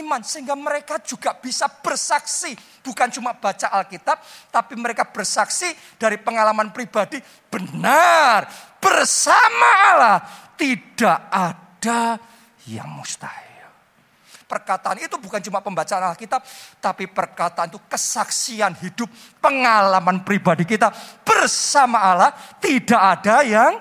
[0.00, 4.16] iman sehingga mereka juga bisa bersaksi, bukan cuma baca Alkitab,
[4.48, 7.20] tapi mereka bersaksi dari pengalaman pribadi
[7.52, 8.48] benar
[8.80, 10.18] bersama Allah
[10.56, 12.16] tidak ada
[12.64, 13.43] yang mustahil.
[14.54, 16.38] Perkataan itu bukan cuma pembacaan Alkitab,
[16.78, 19.10] tapi perkataan itu kesaksian hidup,
[19.42, 20.94] pengalaman pribadi kita
[21.26, 22.30] bersama Allah.
[22.62, 23.74] Tidak ada yang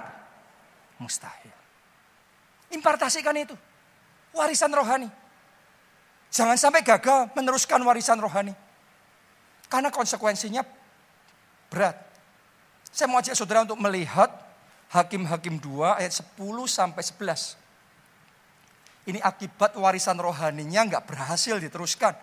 [0.98, 1.54] mustahil.
[2.74, 3.54] Impartasikan itu.
[4.34, 5.06] Warisan rohani.
[6.34, 8.58] Jangan sampai gagal meneruskan warisan rohani.
[9.70, 10.66] Karena konsekuensinya
[11.70, 12.02] berat.
[12.90, 14.34] Saya mau ajak saudara untuk melihat
[14.90, 16.34] Hakim-Hakim 2 ayat 10
[16.66, 17.62] sampai 11.
[19.04, 22.16] Ini akibat warisan rohaninya nggak berhasil diteruskan.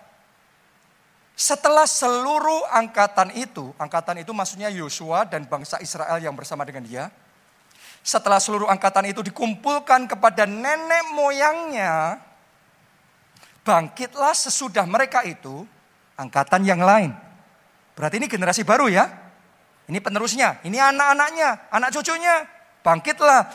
[1.36, 7.08] Setelah seluruh angkatan itu, angkatan itu maksudnya Yosua dan bangsa Israel yang bersama dengan dia.
[8.00, 12.20] Setelah seluruh angkatan itu dikumpulkan kepada nenek moyangnya,
[13.64, 15.64] bangkitlah sesudah mereka itu
[16.16, 17.12] angkatan yang lain.
[17.96, 19.08] Berarti ini generasi baru ya.
[19.84, 22.44] Ini penerusnya, ini anak-anaknya, anak cucunya.
[22.80, 23.48] Bangkitlah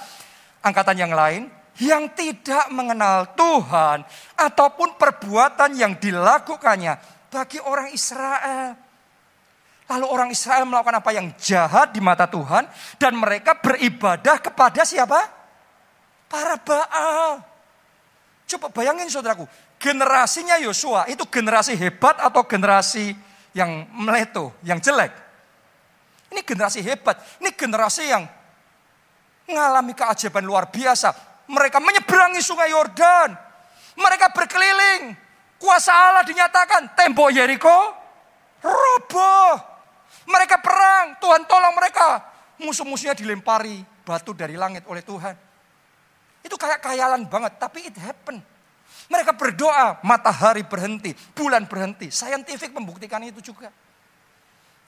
[0.61, 1.49] angkatan yang lain
[1.83, 4.07] yang tidak mengenal Tuhan
[4.39, 6.95] ataupun perbuatan yang dilakukannya
[7.27, 8.79] bagi orang Israel.
[9.85, 12.65] Lalu orang Israel melakukan apa yang jahat di mata Tuhan
[12.97, 15.19] dan mereka beribadah kepada siapa?
[16.25, 17.43] Para Baal.
[18.45, 19.45] Coba bayangin saudaraku,
[19.77, 23.13] generasinya Yosua itu generasi hebat atau generasi
[23.53, 25.13] yang meleto, yang jelek?
[26.33, 28.25] Ini generasi hebat, ini generasi yang
[29.45, 33.33] mengalami keajaiban luar biasa mereka menyeberangi sungai Yordan.
[33.95, 35.13] Mereka berkeliling.
[35.61, 36.97] Kuasa Allah dinyatakan.
[36.97, 37.77] Tembok Yeriko
[38.65, 39.53] roboh.
[40.25, 41.17] Mereka perang.
[41.21, 42.21] Tuhan tolong mereka.
[42.61, 45.35] Musuh-musuhnya dilempari batu dari langit oleh Tuhan.
[46.41, 47.57] Itu kayak kayalan banget.
[47.61, 48.41] Tapi it happen.
[49.05, 52.09] Mereka berdoa, matahari berhenti, bulan berhenti.
[52.09, 53.69] Scientific membuktikan itu juga.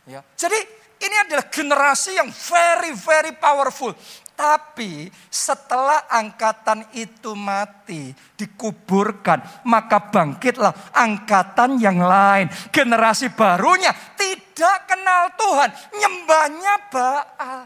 [0.09, 0.25] Ya.
[0.33, 0.57] Jadi
[1.03, 3.93] ini adalah generasi yang very very powerful.
[4.37, 12.45] Tapi setelah angkatan itu mati, dikuburkan, maka bangkitlah angkatan yang lain.
[12.69, 17.65] Generasi barunya tidak kenal Tuhan, nyembahnya Baal.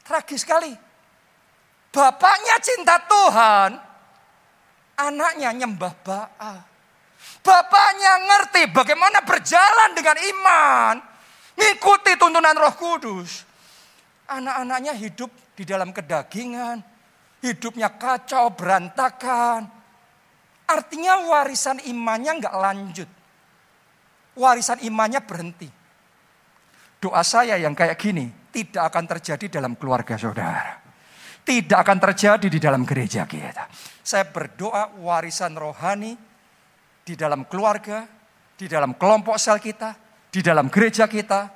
[0.00, 0.72] Tragis sekali.
[1.92, 3.70] Bapaknya cinta Tuhan,
[4.96, 6.58] anaknya nyembah Baal.
[7.44, 10.94] Bapaknya ngerti bagaimana berjalan dengan iman,
[11.60, 13.52] ngikuti tuntunan Roh Kudus.
[14.24, 16.80] Anak-anaknya hidup di dalam kedagingan,
[17.44, 19.68] hidupnya kacau, berantakan.
[20.64, 23.10] Artinya warisan imannya nggak lanjut.
[24.40, 25.68] Warisan imannya berhenti.
[26.98, 30.80] Doa saya yang kayak gini tidak akan terjadi dalam keluarga saudara.
[31.44, 33.68] Tidak akan terjadi di dalam gereja kita.
[34.00, 36.16] Saya berdoa warisan rohani
[37.04, 38.08] di dalam keluarga,
[38.56, 39.92] di dalam kelompok sel kita,
[40.32, 41.52] di dalam gereja kita,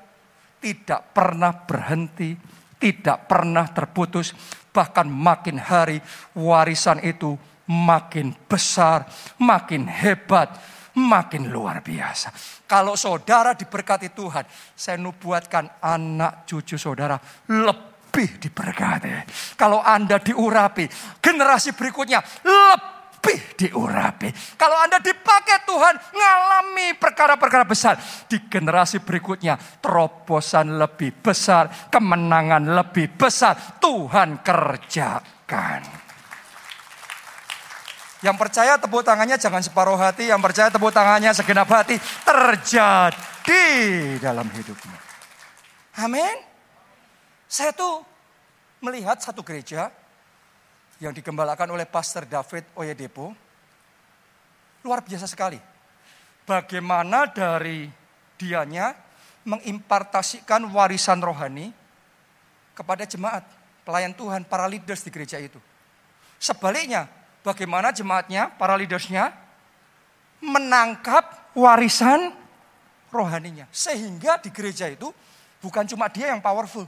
[0.60, 4.32] tidak pernah berhenti tidak pernah terputus.
[4.72, 5.98] Bahkan makin hari
[6.38, 7.34] warisan itu
[7.68, 9.04] makin besar,
[9.42, 10.54] makin hebat,
[10.94, 12.32] makin luar biasa.
[12.64, 17.18] Kalau saudara diberkati Tuhan, saya nubuatkan anak cucu saudara
[17.50, 19.10] lebih diberkati.
[19.58, 20.86] Kalau Anda diurapi,
[21.18, 22.97] generasi berikutnya lebih
[23.58, 24.30] diurapi.
[24.54, 27.98] Kalau Anda dipakai Tuhan, ngalami perkara-perkara besar.
[28.30, 33.82] Di generasi berikutnya, terobosan lebih besar, kemenangan lebih besar.
[33.82, 35.82] Tuhan kerjakan.
[38.18, 43.66] Yang percaya tepuk tangannya jangan separuh hati, yang percaya tepuk tangannya segenap hati terjadi
[44.18, 44.98] dalam hidupnya.
[46.02, 46.46] Amin.
[47.46, 48.02] Saya tuh
[48.82, 49.90] melihat satu gereja
[50.98, 53.30] yang digembalakan oleh Pastor David Oyedepo.
[54.82, 55.58] Luar biasa sekali.
[56.46, 57.86] Bagaimana dari
[58.38, 58.94] dianya
[59.46, 61.70] mengimpartasikan warisan rohani
[62.74, 63.42] kepada jemaat,
[63.82, 65.58] pelayan Tuhan, para leaders di gereja itu.
[66.38, 67.10] Sebaliknya,
[67.42, 69.34] bagaimana jemaatnya, para leadersnya
[70.38, 72.30] menangkap warisan
[73.10, 73.66] rohaninya.
[73.74, 75.10] Sehingga di gereja itu
[75.58, 76.86] bukan cuma dia yang powerful.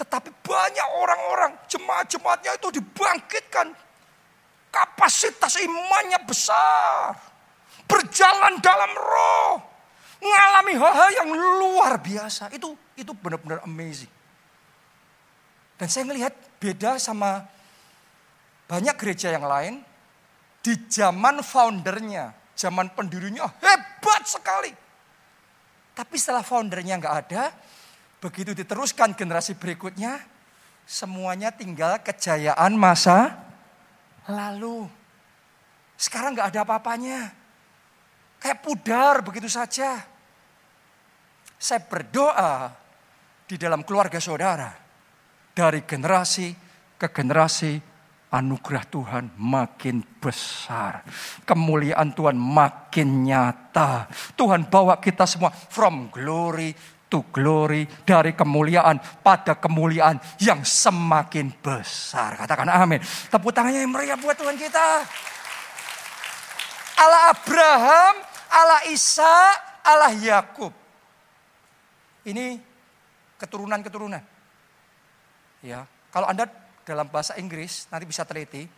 [0.00, 3.68] Tetapi banyak orang-orang, jemaat-jemaatnya itu dibangkitkan.
[4.72, 7.12] Kapasitas imannya besar.
[7.84, 9.60] Berjalan dalam roh.
[10.24, 12.48] Mengalami hal-hal yang luar biasa.
[12.48, 14.08] Itu itu benar-benar amazing.
[15.76, 17.44] Dan saya melihat beda sama
[18.68, 19.84] banyak gereja yang lain
[20.60, 24.72] di zaman foundernya, zaman pendirinya hebat sekali.
[25.96, 27.52] Tapi setelah foundernya nggak ada,
[28.20, 30.20] begitu diteruskan generasi berikutnya,
[30.84, 33.40] semuanya tinggal kejayaan masa
[34.28, 34.86] lalu.
[35.96, 37.20] Sekarang nggak ada apa-apanya.
[38.40, 40.00] Kayak pudar begitu saja.
[41.60, 42.72] Saya berdoa
[43.44, 44.72] di dalam keluarga saudara.
[45.52, 46.56] Dari generasi
[46.96, 47.76] ke generasi
[48.32, 51.04] anugerah Tuhan makin besar.
[51.44, 54.08] Kemuliaan Tuhan makin nyata.
[54.38, 56.72] Tuhan bawa kita semua from glory
[57.10, 57.84] to glory.
[58.06, 62.38] Dari kemuliaan pada kemuliaan yang semakin besar.
[62.38, 63.02] Katakan amin.
[63.02, 64.86] Tepuk tangannya yang meriah buat Tuhan kita.
[67.00, 68.14] Allah Abraham,
[68.52, 69.36] Allah Isa,
[69.82, 70.70] Allah Yakub.
[72.22, 72.60] Ini
[73.40, 74.20] keturunan-keturunan.
[75.64, 76.48] Ya, kalau Anda
[76.84, 78.68] dalam bahasa Inggris, nanti bisa teliti,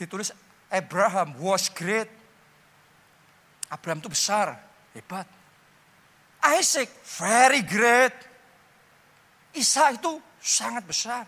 [0.00, 0.32] ditulis
[0.72, 2.08] Abraham was great.
[3.68, 4.56] Abraham itu besar,
[4.96, 5.28] hebat.
[6.54, 8.14] Isaac very great.
[9.56, 11.26] Isa itu sangat besar.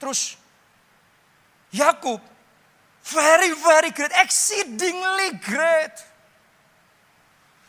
[0.00, 0.38] Terus
[1.74, 2.22] Yakub
[3.06, 5.94] very very great, exceedingly great.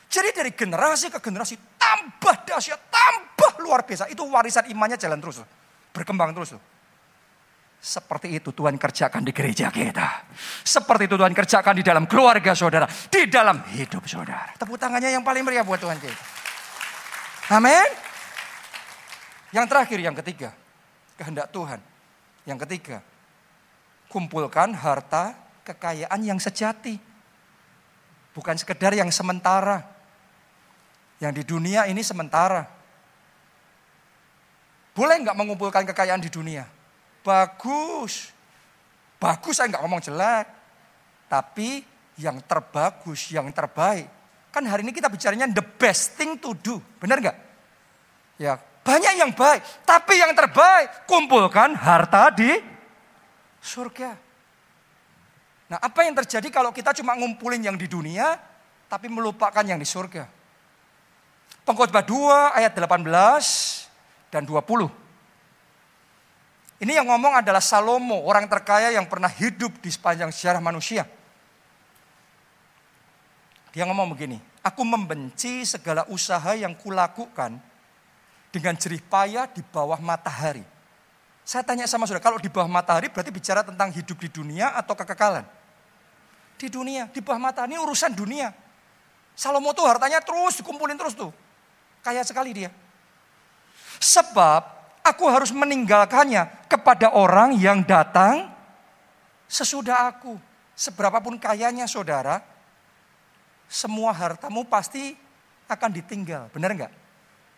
[0.07, 4.07] Jadi dari generasi ke generasi tambah dahsyat, tambah luar biasa.
[4.07, 5.43] Itu warisan imannya jalan terus,
[5.91, 6.55] berkembang terus.
[7.87, 10.27] Seperti itu Tuhan kerjakan di gereja kita.
[10.59, 12.83] Seperti itu Tuhan kerjakan di dalam keluarga saudara.
[12.83, 14.51] Di dalam hidup saudara.
[14.59, 16.19] Tepuk tangannya yang paling meriah buat Tuhan kita.
[17.55, 17.87] Amin.
[19.55, 20.51] Yang terakhir, yang ketiga.
[21.15, 21.79] Kehendak Tuhan.
[22.43, 22.99] Yang ketiga.
[24.11, 26.99] Kumpulkan harta kekayaan yang sejati.
[28.35, 29.87] Bukan sekedar yang sementara.
[31.23, 32.67] Yang di dunia ini sementara.
[34.91, 36.75] Boleh nggak mengumpulkan kekayaan di dunia?
[37.27, 38.31] Bagus.
[39.19, 40.47] Bagus saya nggak ngomong jelek.
[41.27, 41.83] Tapi
[42.15, 44.07] yang terbagus, yang terbaik.
[44.55, 46.79] Kan hari ini kita bicaranya the best thing to do.
[47.03, 47.37] Benar nggak?
[48.39, 48.55] Ya
[48.87, 49.59] banyak yang baik.
[49.83, 52.55] Tapi yang terbaik kumpulkan harta di
[53.59, 54.15] surga.
[55.67, 58.39] Nah apa yang terjadi kalau kita cuma ngumpulin yang di dunia.
[58.87, 60.23] Tapi melupakan yang di surga.
[61.67, 63.03] Pengkhotbah 2 ayat 18
[64.31, 65.06] dan 20.
[66.77, 71.09] Ini yang ngomong adalah Salomo, orang terkaya yang pernah hidup di sepanjang sejarah manusia.
[73.73, 77.57] Dia ngomong begini, aku membenci segala usaha yang kulakukan
[78.53, 80.61] dengan jerih payah di bawah matahari.
[81.41, 84.93] Saya tanya sama saudara, kalau di bawah matahari berarti bicara tentang hidup di dunia atau
[84.93, 85.45] kekekalan?
[86.61, 88.53] Di dunia, di bawah matahari ini urusan dunia.
[89.33, 91.33] Salomo tuh hartanya terus dikumpulin terus tuh.
[92.05, 92.69] Kaya sekali dia.
[93.97, 94.76] Sebab
[95.07, 98.51] Aku harus meninggalkannya kepada orang yang datang
[99.47, 100.35] sesudah aku.
[100.75, 102.43] Seberapapun kayanya saudara,
[103.71, 105.15] semua hartamu pasti
[105.71, 106.51] akan ditinggal.
[106.51, 106.93] Benar nggak?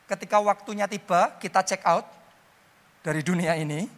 [0.09, 2.05] Ketika waktunya tiba, kita check out
[3.01, 3.89] dari dunia ini.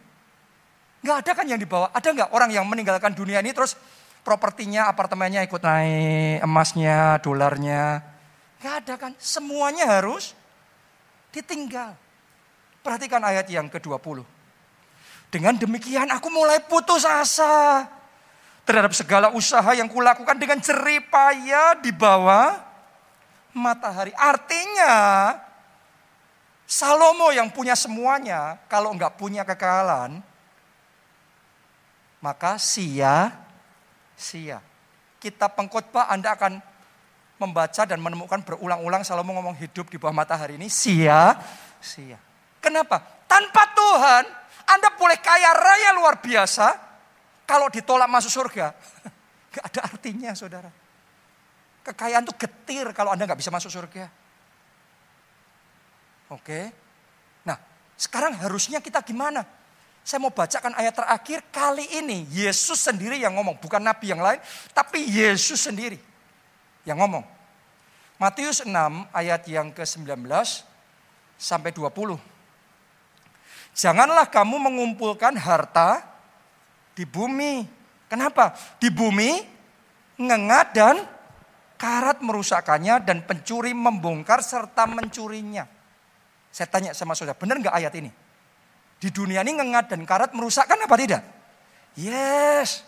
[1.04, 1.92] Nggak ada kan yang dibawa?
[1.92, 3.76] Ada nggak orang yang meninggalkan dunia ini terus
[4.24, 8.00] propertinya, apartemennya ikut naik, emasnya, dolarnya.
[8.62, 9.12] Nggak ada kan?
[9.20, 10.32] Semuanya harus
[11.34, 11.98] ditinggal.
[12.82, 14.26] Perhatikan ayat yang ke-20.
[15.32, 17.88] Dengan demikian aku mulai putus asa
[18.68, 22.58] terhadap segala usaha yang kulakukan dengan jeripaya di bawah
[23.56, 24.12] matahari.
[24.18, 24.94] Artinya
[26.68, 30.24] Salomo yang punya semuanya, kalau nggak punya kekalahan,
[32.24, 33.28] maka sia,
[34.16, 34.64] sia.
[35.20, 36.64] Kita pengkhotbah Anda akan
[37.36, 41.36] membaca dan menemukan berulang-ulang Salomo ngomong hidup di bawah matahari ini sia,
[41.82, 42.31] sia.
[42.62, 43.02] Kenapa?
[43.26, 44.24] Tanpa Tuhan,
[44.70, 46.78] Anda boleh kaya raya luar biasa,
[47.42, 48.70] kalau ditolak masuk surga,
[49.50, 50.70] nggak ada artinya saudara.
[51.82, 54.06] Kekayaan itu getir kalau Anda nggak bisa masuk surga.
[56.30, 56.70] Oke.
[57.42, 57.58] Nah,
[57.98, 59.42] sekarang harusnya kita gimana?
[60.06, 64.38] Saya mau bacakan ayat terakhir kali ini Yesus sendiri yang ngomong, bukan nabi yang lain,
[64.70, 65.98] tapi Yesus sendiri
[66.86, 67.22] yang ngomong.
[68.18, 68.70] Matius 6
[69.10, 70.30] ayat yang ke-19
[71.38, 72.31] sampai 20.
[73.72, 76.04] Janganlah kamu mengumpulkan harta
[76.92, 77.64] di bumi.
[78.08, 78.52] Kenapa?
[78.76, 79.40] Di bumi
[80.20, 80.96] ngengat dan
[81.80, 85.64] karat merusakkannya dan pencuri membongkar serta mencurinya.
[86.52, 88.12] Saya tanya sama saudara, benar nggak ayat ini?
[89.00, 91.24] Di dunia ini ngengat dan karat merusakkan apa tidak?
[91.96, 92.86] Yes.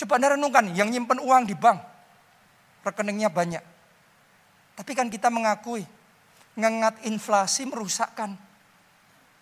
[0.00, 1.76] Coba anda renungkan, yang nyimpen uang di bank,
[2.86, 3.60] rekeningnya banyak.
[4.72, 5.84] Tapi kan kita mengakui,
[6.56, 8.32] ngengat inflasi merusakkan.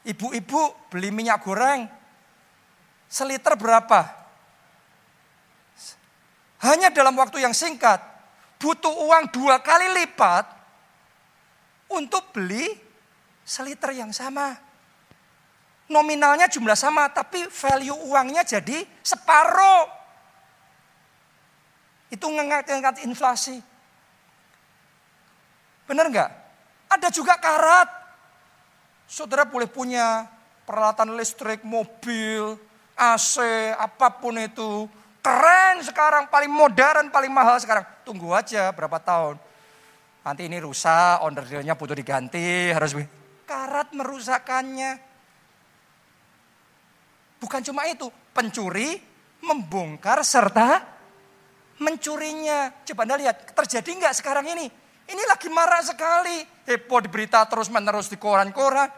[0.08, 1.84] Ibu-ibu beli minyak goreng,
[3.04, 4.08] seliter berapa?
[6.64, 8.00] Hanya dalam waktu yang singkat,
[8.56, 10.48] butuh uang dua kali lipat
[11.92, 12.72] untuk beli
[13.44, 14.56] seliter yang sama.
[15.92, 19.88] Nominalnya jumlah sama, tapi value uangnya jadi separuh.
[22.08, 23.60] Itu ngengat-ngengat inflasi.
[25.88, 26.30] Benar nggak?
[26.92, 27.88] Ada juga karat.
[29.08, 30.28] Saudara boleh punya
[30.68, 32.60] peralatan listrik, mobil,
[32.92, 33.40] AC,
[33.72, 34.84] apa pun itu.
[35.24, 37.88] Keren sekarang, paling modern, paling mahal sekarang.
[38.04, 39.40] Tunggu aja berapa tahun
[40.28, 42.92] Nanti ini rusak, onderdilnya butuh diganti, harus
[43.48, 45.00] karat merusakkannya.
[47.40, 49.00] Bukan cuma itu, pencuri
[49.40, 50.84] membongkar serta
[51.80, 52.84] mencurinya.
[52.84, 54.68] Coba Anda lihat, terjadi nggak sekarang ini?
[55.08, 56.44] Ini lagi marah sekali.
[56.68, 58.92] Heboh di berita terus menerus di koran-koran.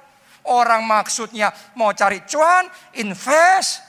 [0.51, 2.67] Orang maksudnya mau cari cuan,
[2.99, 3.85] invest,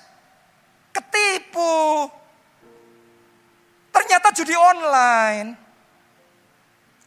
[0.94, 2.06] ketipu.
[3.90, 5.50] Ternyata judi online.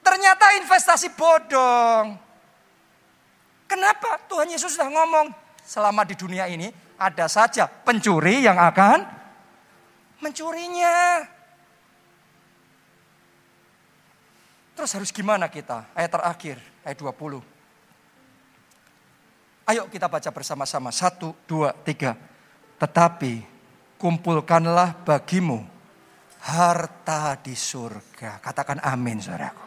[0.05, 2.19] Ternyata investasi bodong.
[3.65, 4.21] Kenapa?
[4.29, 5.33] Tuhan Yesus sudah ngomong,
[5.65, 6.69] selama di dunia ini
[7.01, 9.01] ada saja pencuri yang akan
[10.21, 11.25] mencurinya.
[14.75, 15.87] Terus harus gimana kita?
[15.95, 17.41] Ayat terakhir, ayat 20.
[19.65, 20.93] Ayo kita baca bersama-sama.
[20.93, 22.19] Satu, dua, tiga.
[22.77, 23.41] Tetapi
[23.97, 25.65] kumpulkanlah bagimu
[26.45, 28.45] harta di surga.
[28.45, 29.65] Katakan amin saudaraku.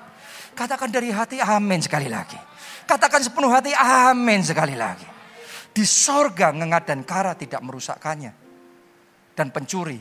[0.53, 2.38] Katakan dari hati amin sekali lagi.
[2.86, 5.05] Katakan sepenuh hati amin sekali lagi.
[5.74, 8.34] Di sorga ngengat dan kara tidak merusakkannya.
[9.34, 9.97] Dan pencuri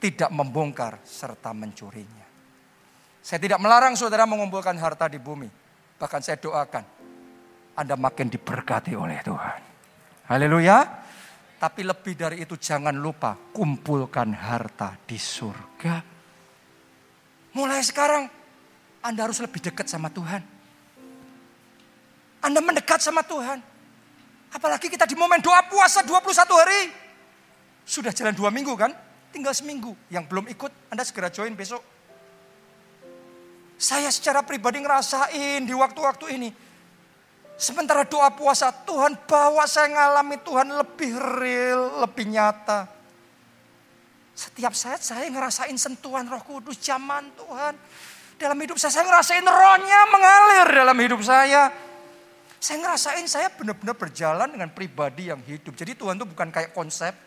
[0.00, 2.21] tidak membongkar serta mencurinya.
[3.22, 5.46] Saya tidak melarang saudara mengumpulkan harta di bumi.
[5.96, 6.82] Bahkan saya doakan
[7.78, 9.60] Anda makin diberkati oleh Tuhan.
[10.28, 11.00] Haleluya.
[11.62, 15.94] Tapi lebih dari itu jangan lupa kumpulkan harta di surga.
[17.54, 18.26] Mulai sekarang
[19.02, 20.40] anda harus lebih dekat sama Tuhan.
[22.38, 23.58] Anda mendekat sama Tuhan.
[24.54, 26.82] Apalagi kita di momen doa puasa 21 hari.
[27.82, 28.94] Sudah jalan dua minggu kan?
[29.34, 29.98] Tinggal seminggu.
[30.06, 31.82] Yang belum ikut, Anda segera join besok.
[33.82, 36.54] Saya secara pribadi ngerasain di waktu-waktu ini.
[37.58, 42.86] Sementara doa puasa, Tuhan bawa saya ngalami Tuhan lebih real, lebih nyata.
[44.38, 47.74] Setiap saat saya ngerasain sentuhan roh kudus, zaman Tuhan
[48.38, 49.02] dalam hidup saya.
[49.02, 51.74] Saya ngerasain rohnya mengalir dalam hidup saya.
[52.62, 55.74] Saya ngerasain saya benar-benar berjalan dengan pribadi yang hidup.
[55.74, 57.18] Jadi Tuhan itu bukan kayak konsep,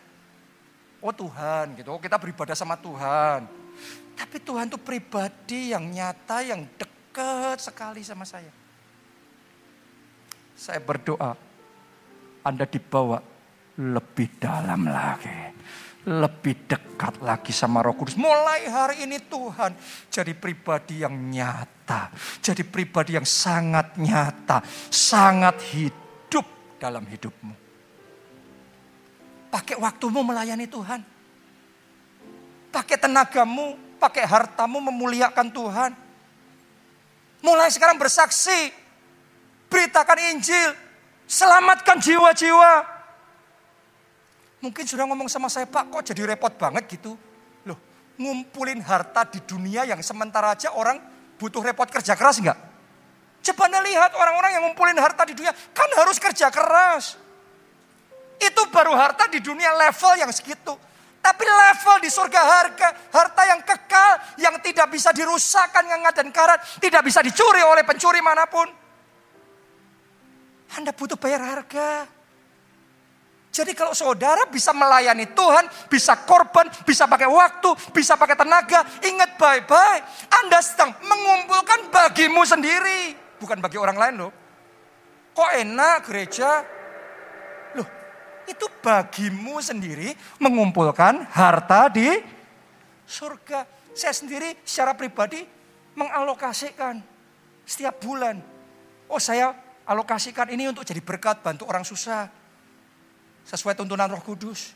[1.04, 3.65] oh Tuhan gitu, oh kita beribadah sama Tuhan.
[4.16, 8.50] Tapi Tuhan itu pribadi yang nyata, yang dekat sekali sama saya.
[10.56, 11.36] Saya berdoa,
[12.40, 13.20] Anda dibawa
[13.76, 15.56] lebih dalam lagi
[16.06, 18.14] lebih dekat lagi sama Roh Kudus.
[18.14, 19.74] Mulai hari ini Tuhan
[20.06, 26.46] jadi pribadi yang nyata, jadi pribadi yang sangat nyata, sangat hidup
[26.78, 27.54] dalam hidupmu.
[29.50, 31.02] Pakai waktumu melayani Tuhan.
[32.70, 35.92] Pakai tenagamu, pakai hartamu memuliakan Tuhan.
[37.44, 38.72] Mulai sekarang bersaksi,
[39.68, 40.72] beritakan Injil,
[41.28, 42.96] selamatkan jiwa-jiwa,
[44.66, 47.14] Mungkin sudah ngomong sama saya, Pak kok jadi repot banget gitu.
[47.68, 47.78] Loh,
[48.16, 50.98] ngumpulin harta di dunia yang sementara aja orang
[51.36, 52.58] butuh repot kerja keras enggak?
[53.46, 57.20] Coba anda lihat orang-orang yang ngumpulin harta di dunia kan harus kerja keras.
[58.42, 60.74] Itu baru harta di dunia level yang segitu.
[61.26, 66.62] Tapi level di surga harga, harta yang kekal, yang tidak bisa dirusakkan ngengat dan karat,
[66.78, 68.70] tidak bisa dicuri oleh pencuri mana pun.
[70.78, 72.06] Anda butuh bayar harga.
[73.50, 79.34] Jadi kalau saudara bisa melayani Tuhan, bisa korban, bisa pakai waktu, bisa pakai tenaga, ingat
[79.34, 80.30] baik-baik.
[80.30, 83.18] Anda sedang mengumpulkan bagimu sendiri.
[83.42, 84.32] Bukan bagi orang lain loh.
[85.34, 86.75] Kok enak gereja?
[88.46, 92.06] Itu bagimu sendiri mengumpulkan harta di
[93.06, 93.66] surga.
[93.96, 95.42] Saya sendiri secara pribadi
[95.98, 97.00] mengalokasikan
[97.66, 98.38] setiap bulan.
[99.10, 99.50] Oh saya
[99.86, 102.30] alokasikan ini untuk jadi berkat bantu orang susah
[103.46, 104.74] sesuai tuntunan Roh Kudus.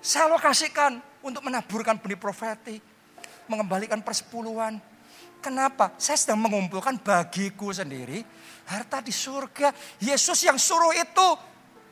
[0.00, 2.80] Saya alokasikan untuk menaburkan benih profetik,
[3.48, 4.80] mengembalikan persepuluhan.
[5.40, 5.92] Kenapa?
[5.96, 8.24] Saya sedang mengumpulkan bagiku sendiri
[8.68, 9.72] harta di surga.
[10.00, 11.49] Yesus yang suruh itu.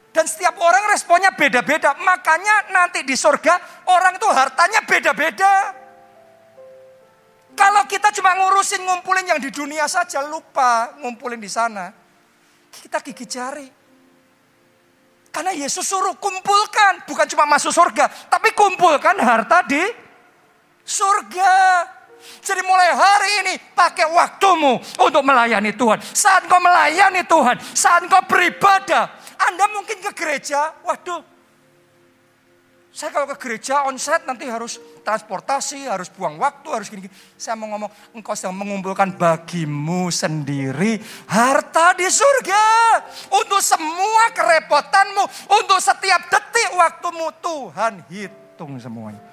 [0.08, 1.94] Dan setiap orang responnya beda-beda.
[2.00, 5.52] Makanya nanti di surga orang itu hartanya beda-beda.
[7.58, 11.90] Kalau kita cuma ngurusin ngumpulin yang di dunia saja lupa ngumpulin di sana.
[12.70, 13.68] Kita gigi jari.
[15.28, 19.82] Karena Yesus suruh kumpulkan, bukan cuma masuk surga, tapi kumpulkan harta di
[20.82, 21.54] surga.
[22.42, 26.02] Jadi mulai hari ini pakai waktumu untuk melayani Tuhan.
[26.02, 29.06] Saat kau melayani Tuhan, saat kau beribadah,
[29.38, 31.38] Anda mungkin ke gereja, waduh
[32.88, 37.12] saya kalau ke gereja onset nanti harus transportasi, harus buang waktu, harus gini-gini.
[37.36, 37.86] Saya mau ngomong,
[38.16, 42.64] engkau sedang mengumpulkan bagimu sendiri harta di surga.
[43.28, 49.27] Untuk semua kerepotanmu, untuk setiap detik waktumu Tuhan hitung semuanya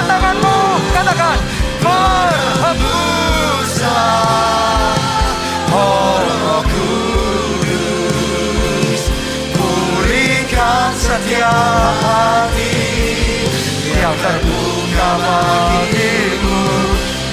[14.27, 16.59] terbuka bagimu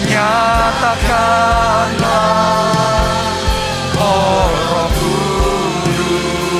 [0.05, 1.17] nyatakanlah
[3.97, 4.89] oh roh
[5.89, 6.53] kudus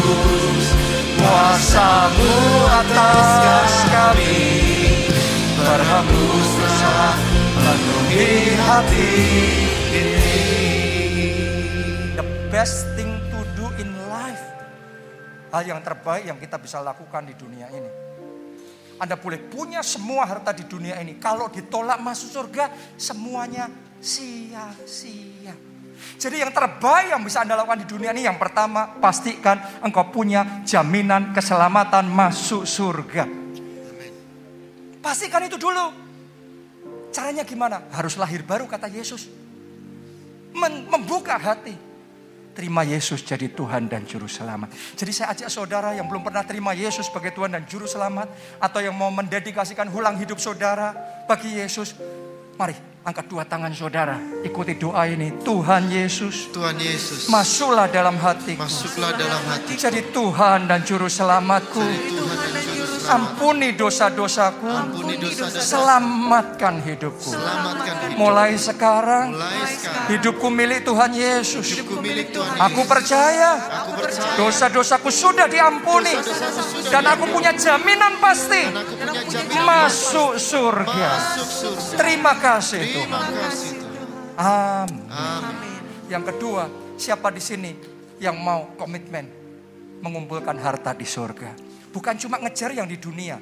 [1.22, 2.34] kuasamu
[2.66, 4.42] atas kami
[5.54, 7.14] berhembuslah
[7.54, 9.14] penuhi hati
[9.94, 10.42] ini
[12.18, 14.42] the best thing to do in life
[15.54, 18.13] hal yang terbaik yang kita bisa lakukan di dunia ini
[19.02, 21.18] anda boleh punya semua harta di dunia ini.
[21.18, 23.68] Kalau ditolak masuk surga, semuanya
[23.98, 25.56] sia-sia.
[26.20, 30.64] Jadi yang terbaik yang bisa Anda lakukan di dunia ini yang pertama pastikan engkau punya
[30.68, 33.24] jaminan keselamatan masuk surga.
[35.00, 35.92] Pastikan itu dulu.
[37.14, 37.88] Caranya gimana?
[37.92, 39.28] Harus lahir baru kata Yesus.
[40.90, 41.93] Membuka hati.
[42.54, 44.70] Terima Yesus jadi Tuhan dan Juru Selamat.
[44.94, 48.30] Jadi saya ajak saudara yang belum pernah terima Yesus sebagai Tuhan dan Juru Selamat.
[48.62, 50.94] Atau yang mau mendedikasikan hulang hidup saudara
[51.26, 51.98] bagi Yesus.
[52.54, 54.22] Mari angkat dua tangan saudara.
[54.46, 55.34] Ikuti doa ini.
[55.42, 56.54] Tuhan Yesus.
[56.54, 58.62] Tuhan Yesus Masuklah dalam hatiku.
[58.62, 61.82] masuklah dalam hati Jadi Tuhan dan Juru Selamatku.
[61.82, 62.53] Tuhan dan
[63.06, 64.68] Ampuni dosa-dosaku.
[64.68, 65.16] Ampuni.
[65.54, 67.32] Selamatkan hidupku.
[67.32, 68.16] Selamatkan.
[68.16, 70.06] Mulai sekarang Mulai sekarang.
[70.14, 71.66] hidupku milik Tuhan Yesus.
[71.74, 74.38] Hidupku milik Tuhan Aku percaya Aku percaya.
[74.38, 81.10] dosa-dosaku sudah diampuni Dosa-dosaku sudah dan aku punya jaminan pasti punya jaminan masuk surga.
[81.10, 81.96] masuk surga.
[81.98, 83.34] Terima kasih Terima Tuhan.
[83.42, 84.38] kasih Tuhan.
[84.38, 85.04] Amin.
[85.10, 85.82] Amin.
[86.06, 86.64] Yang kedua,
[86.96, 87.72] siapa di sini
[88.22, 89.26] yang mau komitmen
[90.00, 91.73] mengumpulkan harta di surga?
[91.94, 93.38] Bukan cuma ngejar yang di dunia,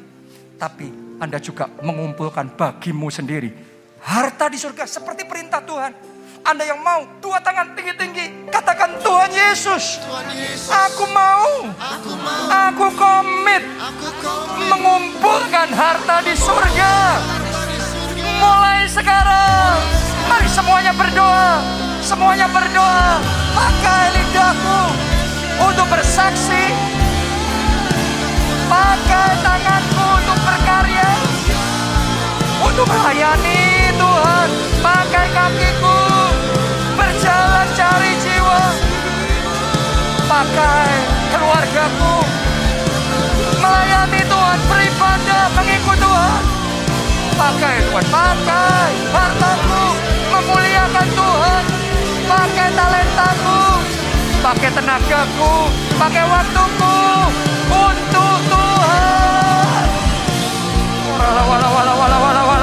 [0.59, 3.47] tapi Anda juga mengumpulkan bagimu sendiri
[4.03, 5.95] harta di surga seperti perintah Tuhan.
[6.41, 10.67] Anda yang mau dua tangan tinggi-tinggi, katakan Tuhan Yesus, Tuhan Yesus.
[10.67, 12.45] aku mau, Aku mau.
[12.49, 14.67] aku komit Aku komit.
[14.67, 16.93] mengumpulkan harta di surga.
[18.41, 19.77] Mulai sekarang,
[20.27, 21.61] mari semuanya berdoa.
[22.01, 23.21] Semuanya berdoa.
[23.53, 24.81] Pakai lidahku
[25.61, 26.99] untuk bersaksi.
[28.71, 31.11] Pakai tanganku untuk berkarya.
[32.63, 34.47] Untuk melayani Tuhan.
[34.79, 35.99] Pakai kakiku.
[36.95, 38.63] Berjalan cari jiwa.
[40.23, 40.87] Pakai
[41.35, 42.15] keluargaku
[43.61, 46.41] melayani Tuhan, beribadah, mengikut Tuhan.
[47.35, 49.83] Pakai Tuhan, pakai hartaku,
[50.31, 51.63] memuliakan Tuhan.
[52.31, 53.61] Pakai talentaku,
[54.39, 55.53] pakai tenagaku,
[55.99, 56.95] pakai waktuku
[61.19, 61.67] wala wala
[61.99, 62.60] wala wala wala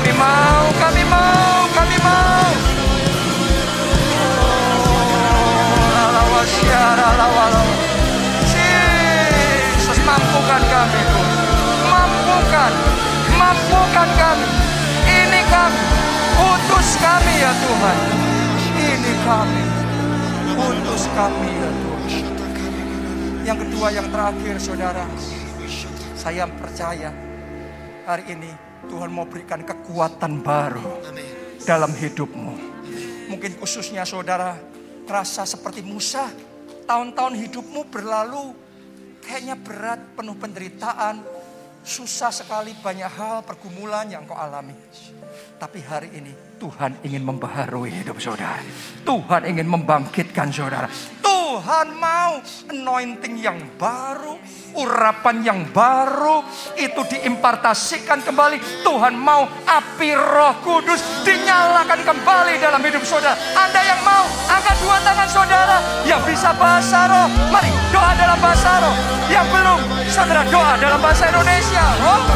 [0.00, 2.48] kami mau, kami mau, kami mau.
[8.48, 11.02] Jesus, mampukan kami.
[11.84, 12.72] Mampukan,
[13.36, 14.48] mampukan kami.
[15.04, 15.82] Ini kami,
[16.48, 17.98] utus kami ya Tuhan.
[18.80, 19.64] Ini kami,
[20.64, 22.24] utus kami ya Tuhan.
[23.44, 25.04] Yang kedua, yang terakhir saudara.
[26.16, 27.12] Saya percaya
[28.10, 28.50] hari ini
[28.90, 31.62] Tuhan mau berikan kekuatan baru Amin.
[31.62, 32.52] dalam hidupmu.
[33.30, 34.58] Mungkin khususnya saudara
[35.06, 36.26] terasa seperti Musa.
[36.90, 38.50] Tahun-tahun hidupmu berlalu
[39.22, 41.22] kayaknya berat, penuh penderitaan.
[41.86, 44.74] Susah sekali banyak hal pergumulan yang kau alami.
[45.56, 48.60] Tapi hari ini Tuhan ingin membaharui hidup saudara.
[49.06, 50.90] Tuhan ingin membangkitkan saudara.
[51.50, 52.38] Tuhan mau
[52.70, 54.38] anointing yang baru,
[54.78, 56.46] urapan yang baru
[56.78, 58.86] itu diimpartasikan kembali.
[58.86, 63.34] Tuhan mau api Roh Kudus dinyalakan kembali dalam hidup saudara.
[63.58, 65.76] Anda yang mau angkat dua tangan saudara
[66.06, 67.26] yang bisa bahasa roh.
[67.50, 68.94] Mari doa dalam bahasa roh.
[69.26, 71.84] Yang belum, saudara doa dalam bahasa Indonesia.
[72.06, 72.30] Oh.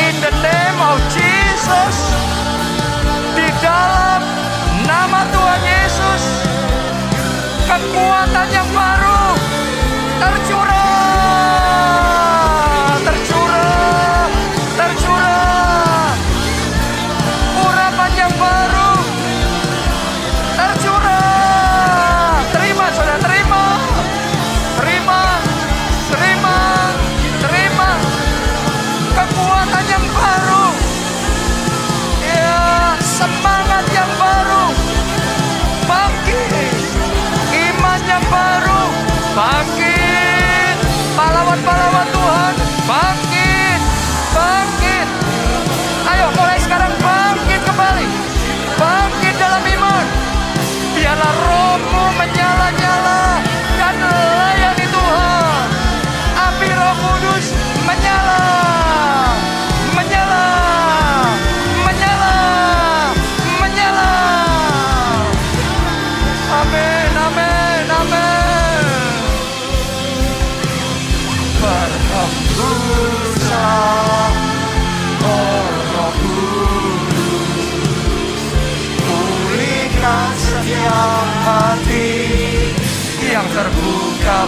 [0.00, 2.49] In the name of Jesus.
[3.80, 4.22] Dalam
[4.84, 6.22] nama Tuhan Yesus.
[7.64, 9.24] Kekuatan yang baru
[10.20, 10.79] tercurah.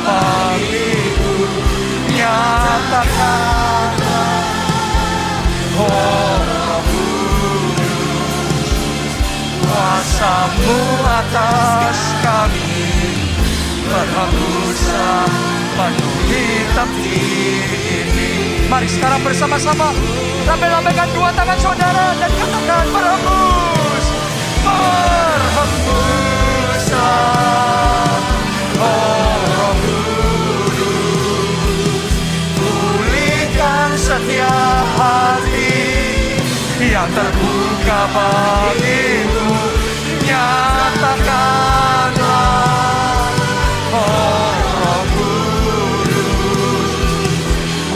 [0.01, 1.32] Bagiku.
[2.12, 3.93] Nyatakan
[5.80, 6.22] oh.
[9.72, 10.76] Kuasamu
[11.09, 12.84] atas kami
[13.88, 15.30] Berhembuslah
[15.78, 17.24] penuhi tepi
[17.72, 19.97] ini Mari sekarang bersama-sama
[20.45, 24.07] Lambaikan dua tangan saudara Dan katakan berhembus
[24.61, 25.80] Berhembuslah
[28.76, 29.11] Oh
[36.93, 39.57] Yang terbuka bagimu
[40.28, 41.32] Nyatakanlah.
[43.97, 46.93] Oh Roh Kudus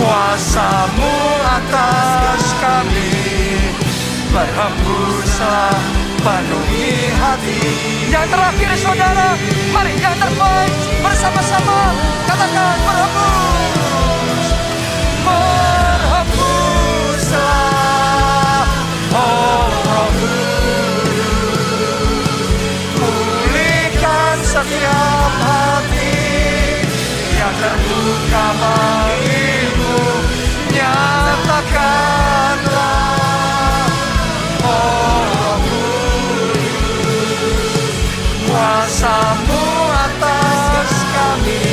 [0.01, 1.13] Kuasamu
[1.45, 3.21] atas kami.
[4.33, 5.77] Berhembuslah
[6.25, 7.61] penuhi hati.
[8.09, 9.37] Yang terakhir saudara
[9.77, 10.73] Mari yang terbaik
[11.05, 11.93] bersama-sama.
[12.25, 14.16] Katakan berhembus
[27.67, 29.99] terbuka bagimu
[40.07, 41.67] atas kami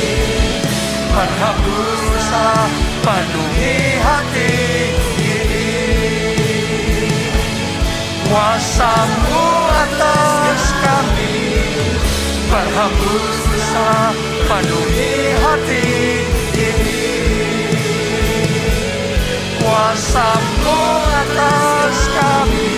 [3.06, 4.52] penuhi hati
[5.22, 5.70] ini.
[8.26, 11.38] Kuasamu atas kami
[12.50, 14.14] Berhembuslah
[14.46, 15.83] penuhi hati
[19.94, 22.74] Kuasamu atas kami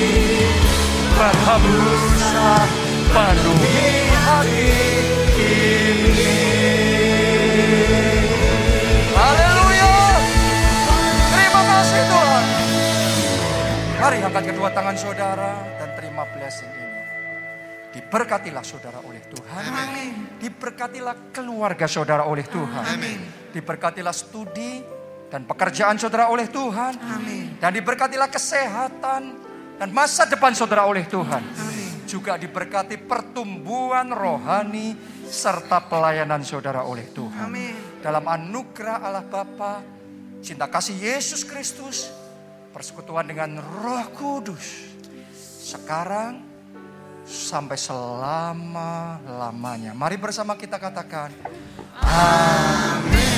[1.17, 2.69] Berhembuslah
[3.09, 3.89] penuhi
[4.21, 4.69] hati
[5.41, 6.37] ini
[9.17, 9.97] Haleluya
[11.33, 12.45] Terima kasih Tuhan
[13.97, 17.01] Mari angkat kedua tangan saudara dan terima blessing ini.
[17.97, 19.65] Diberkatilah saudara oleh Tuhan.
[20.37, 22.85] Diberkatilah keluarga saudara oleh Tuhan.
[23.57, 24.96] Diberkatilah studi
[25.31, 26.95] dan pekerjaan saudara oleh Tuhan.
[27.57, 29.23] Dan diberkatilah kesehatan
[29.77, 31.43] dan masa depan saudara oleh Tuhan.
[32.07, 34.95] Juga diberkati pertumbuhan rohani
[35.27, 37.51] serta pelayanan saudara oleh Tuhan.
[37.99, 39.83] Dalam anugerah Allah Bapa,
[40.39, 42.07] cinta kasih Yesus Kristus,
[42.71, 44.95] persekutuan dengan Roh Kudus
[45.67, 46.47] sekarang
[47.27, 49.91] sampai selama-lamanya.
[49.99, 51.35] Mari bersama kita katakan,
[52.07, 53.36] Amin.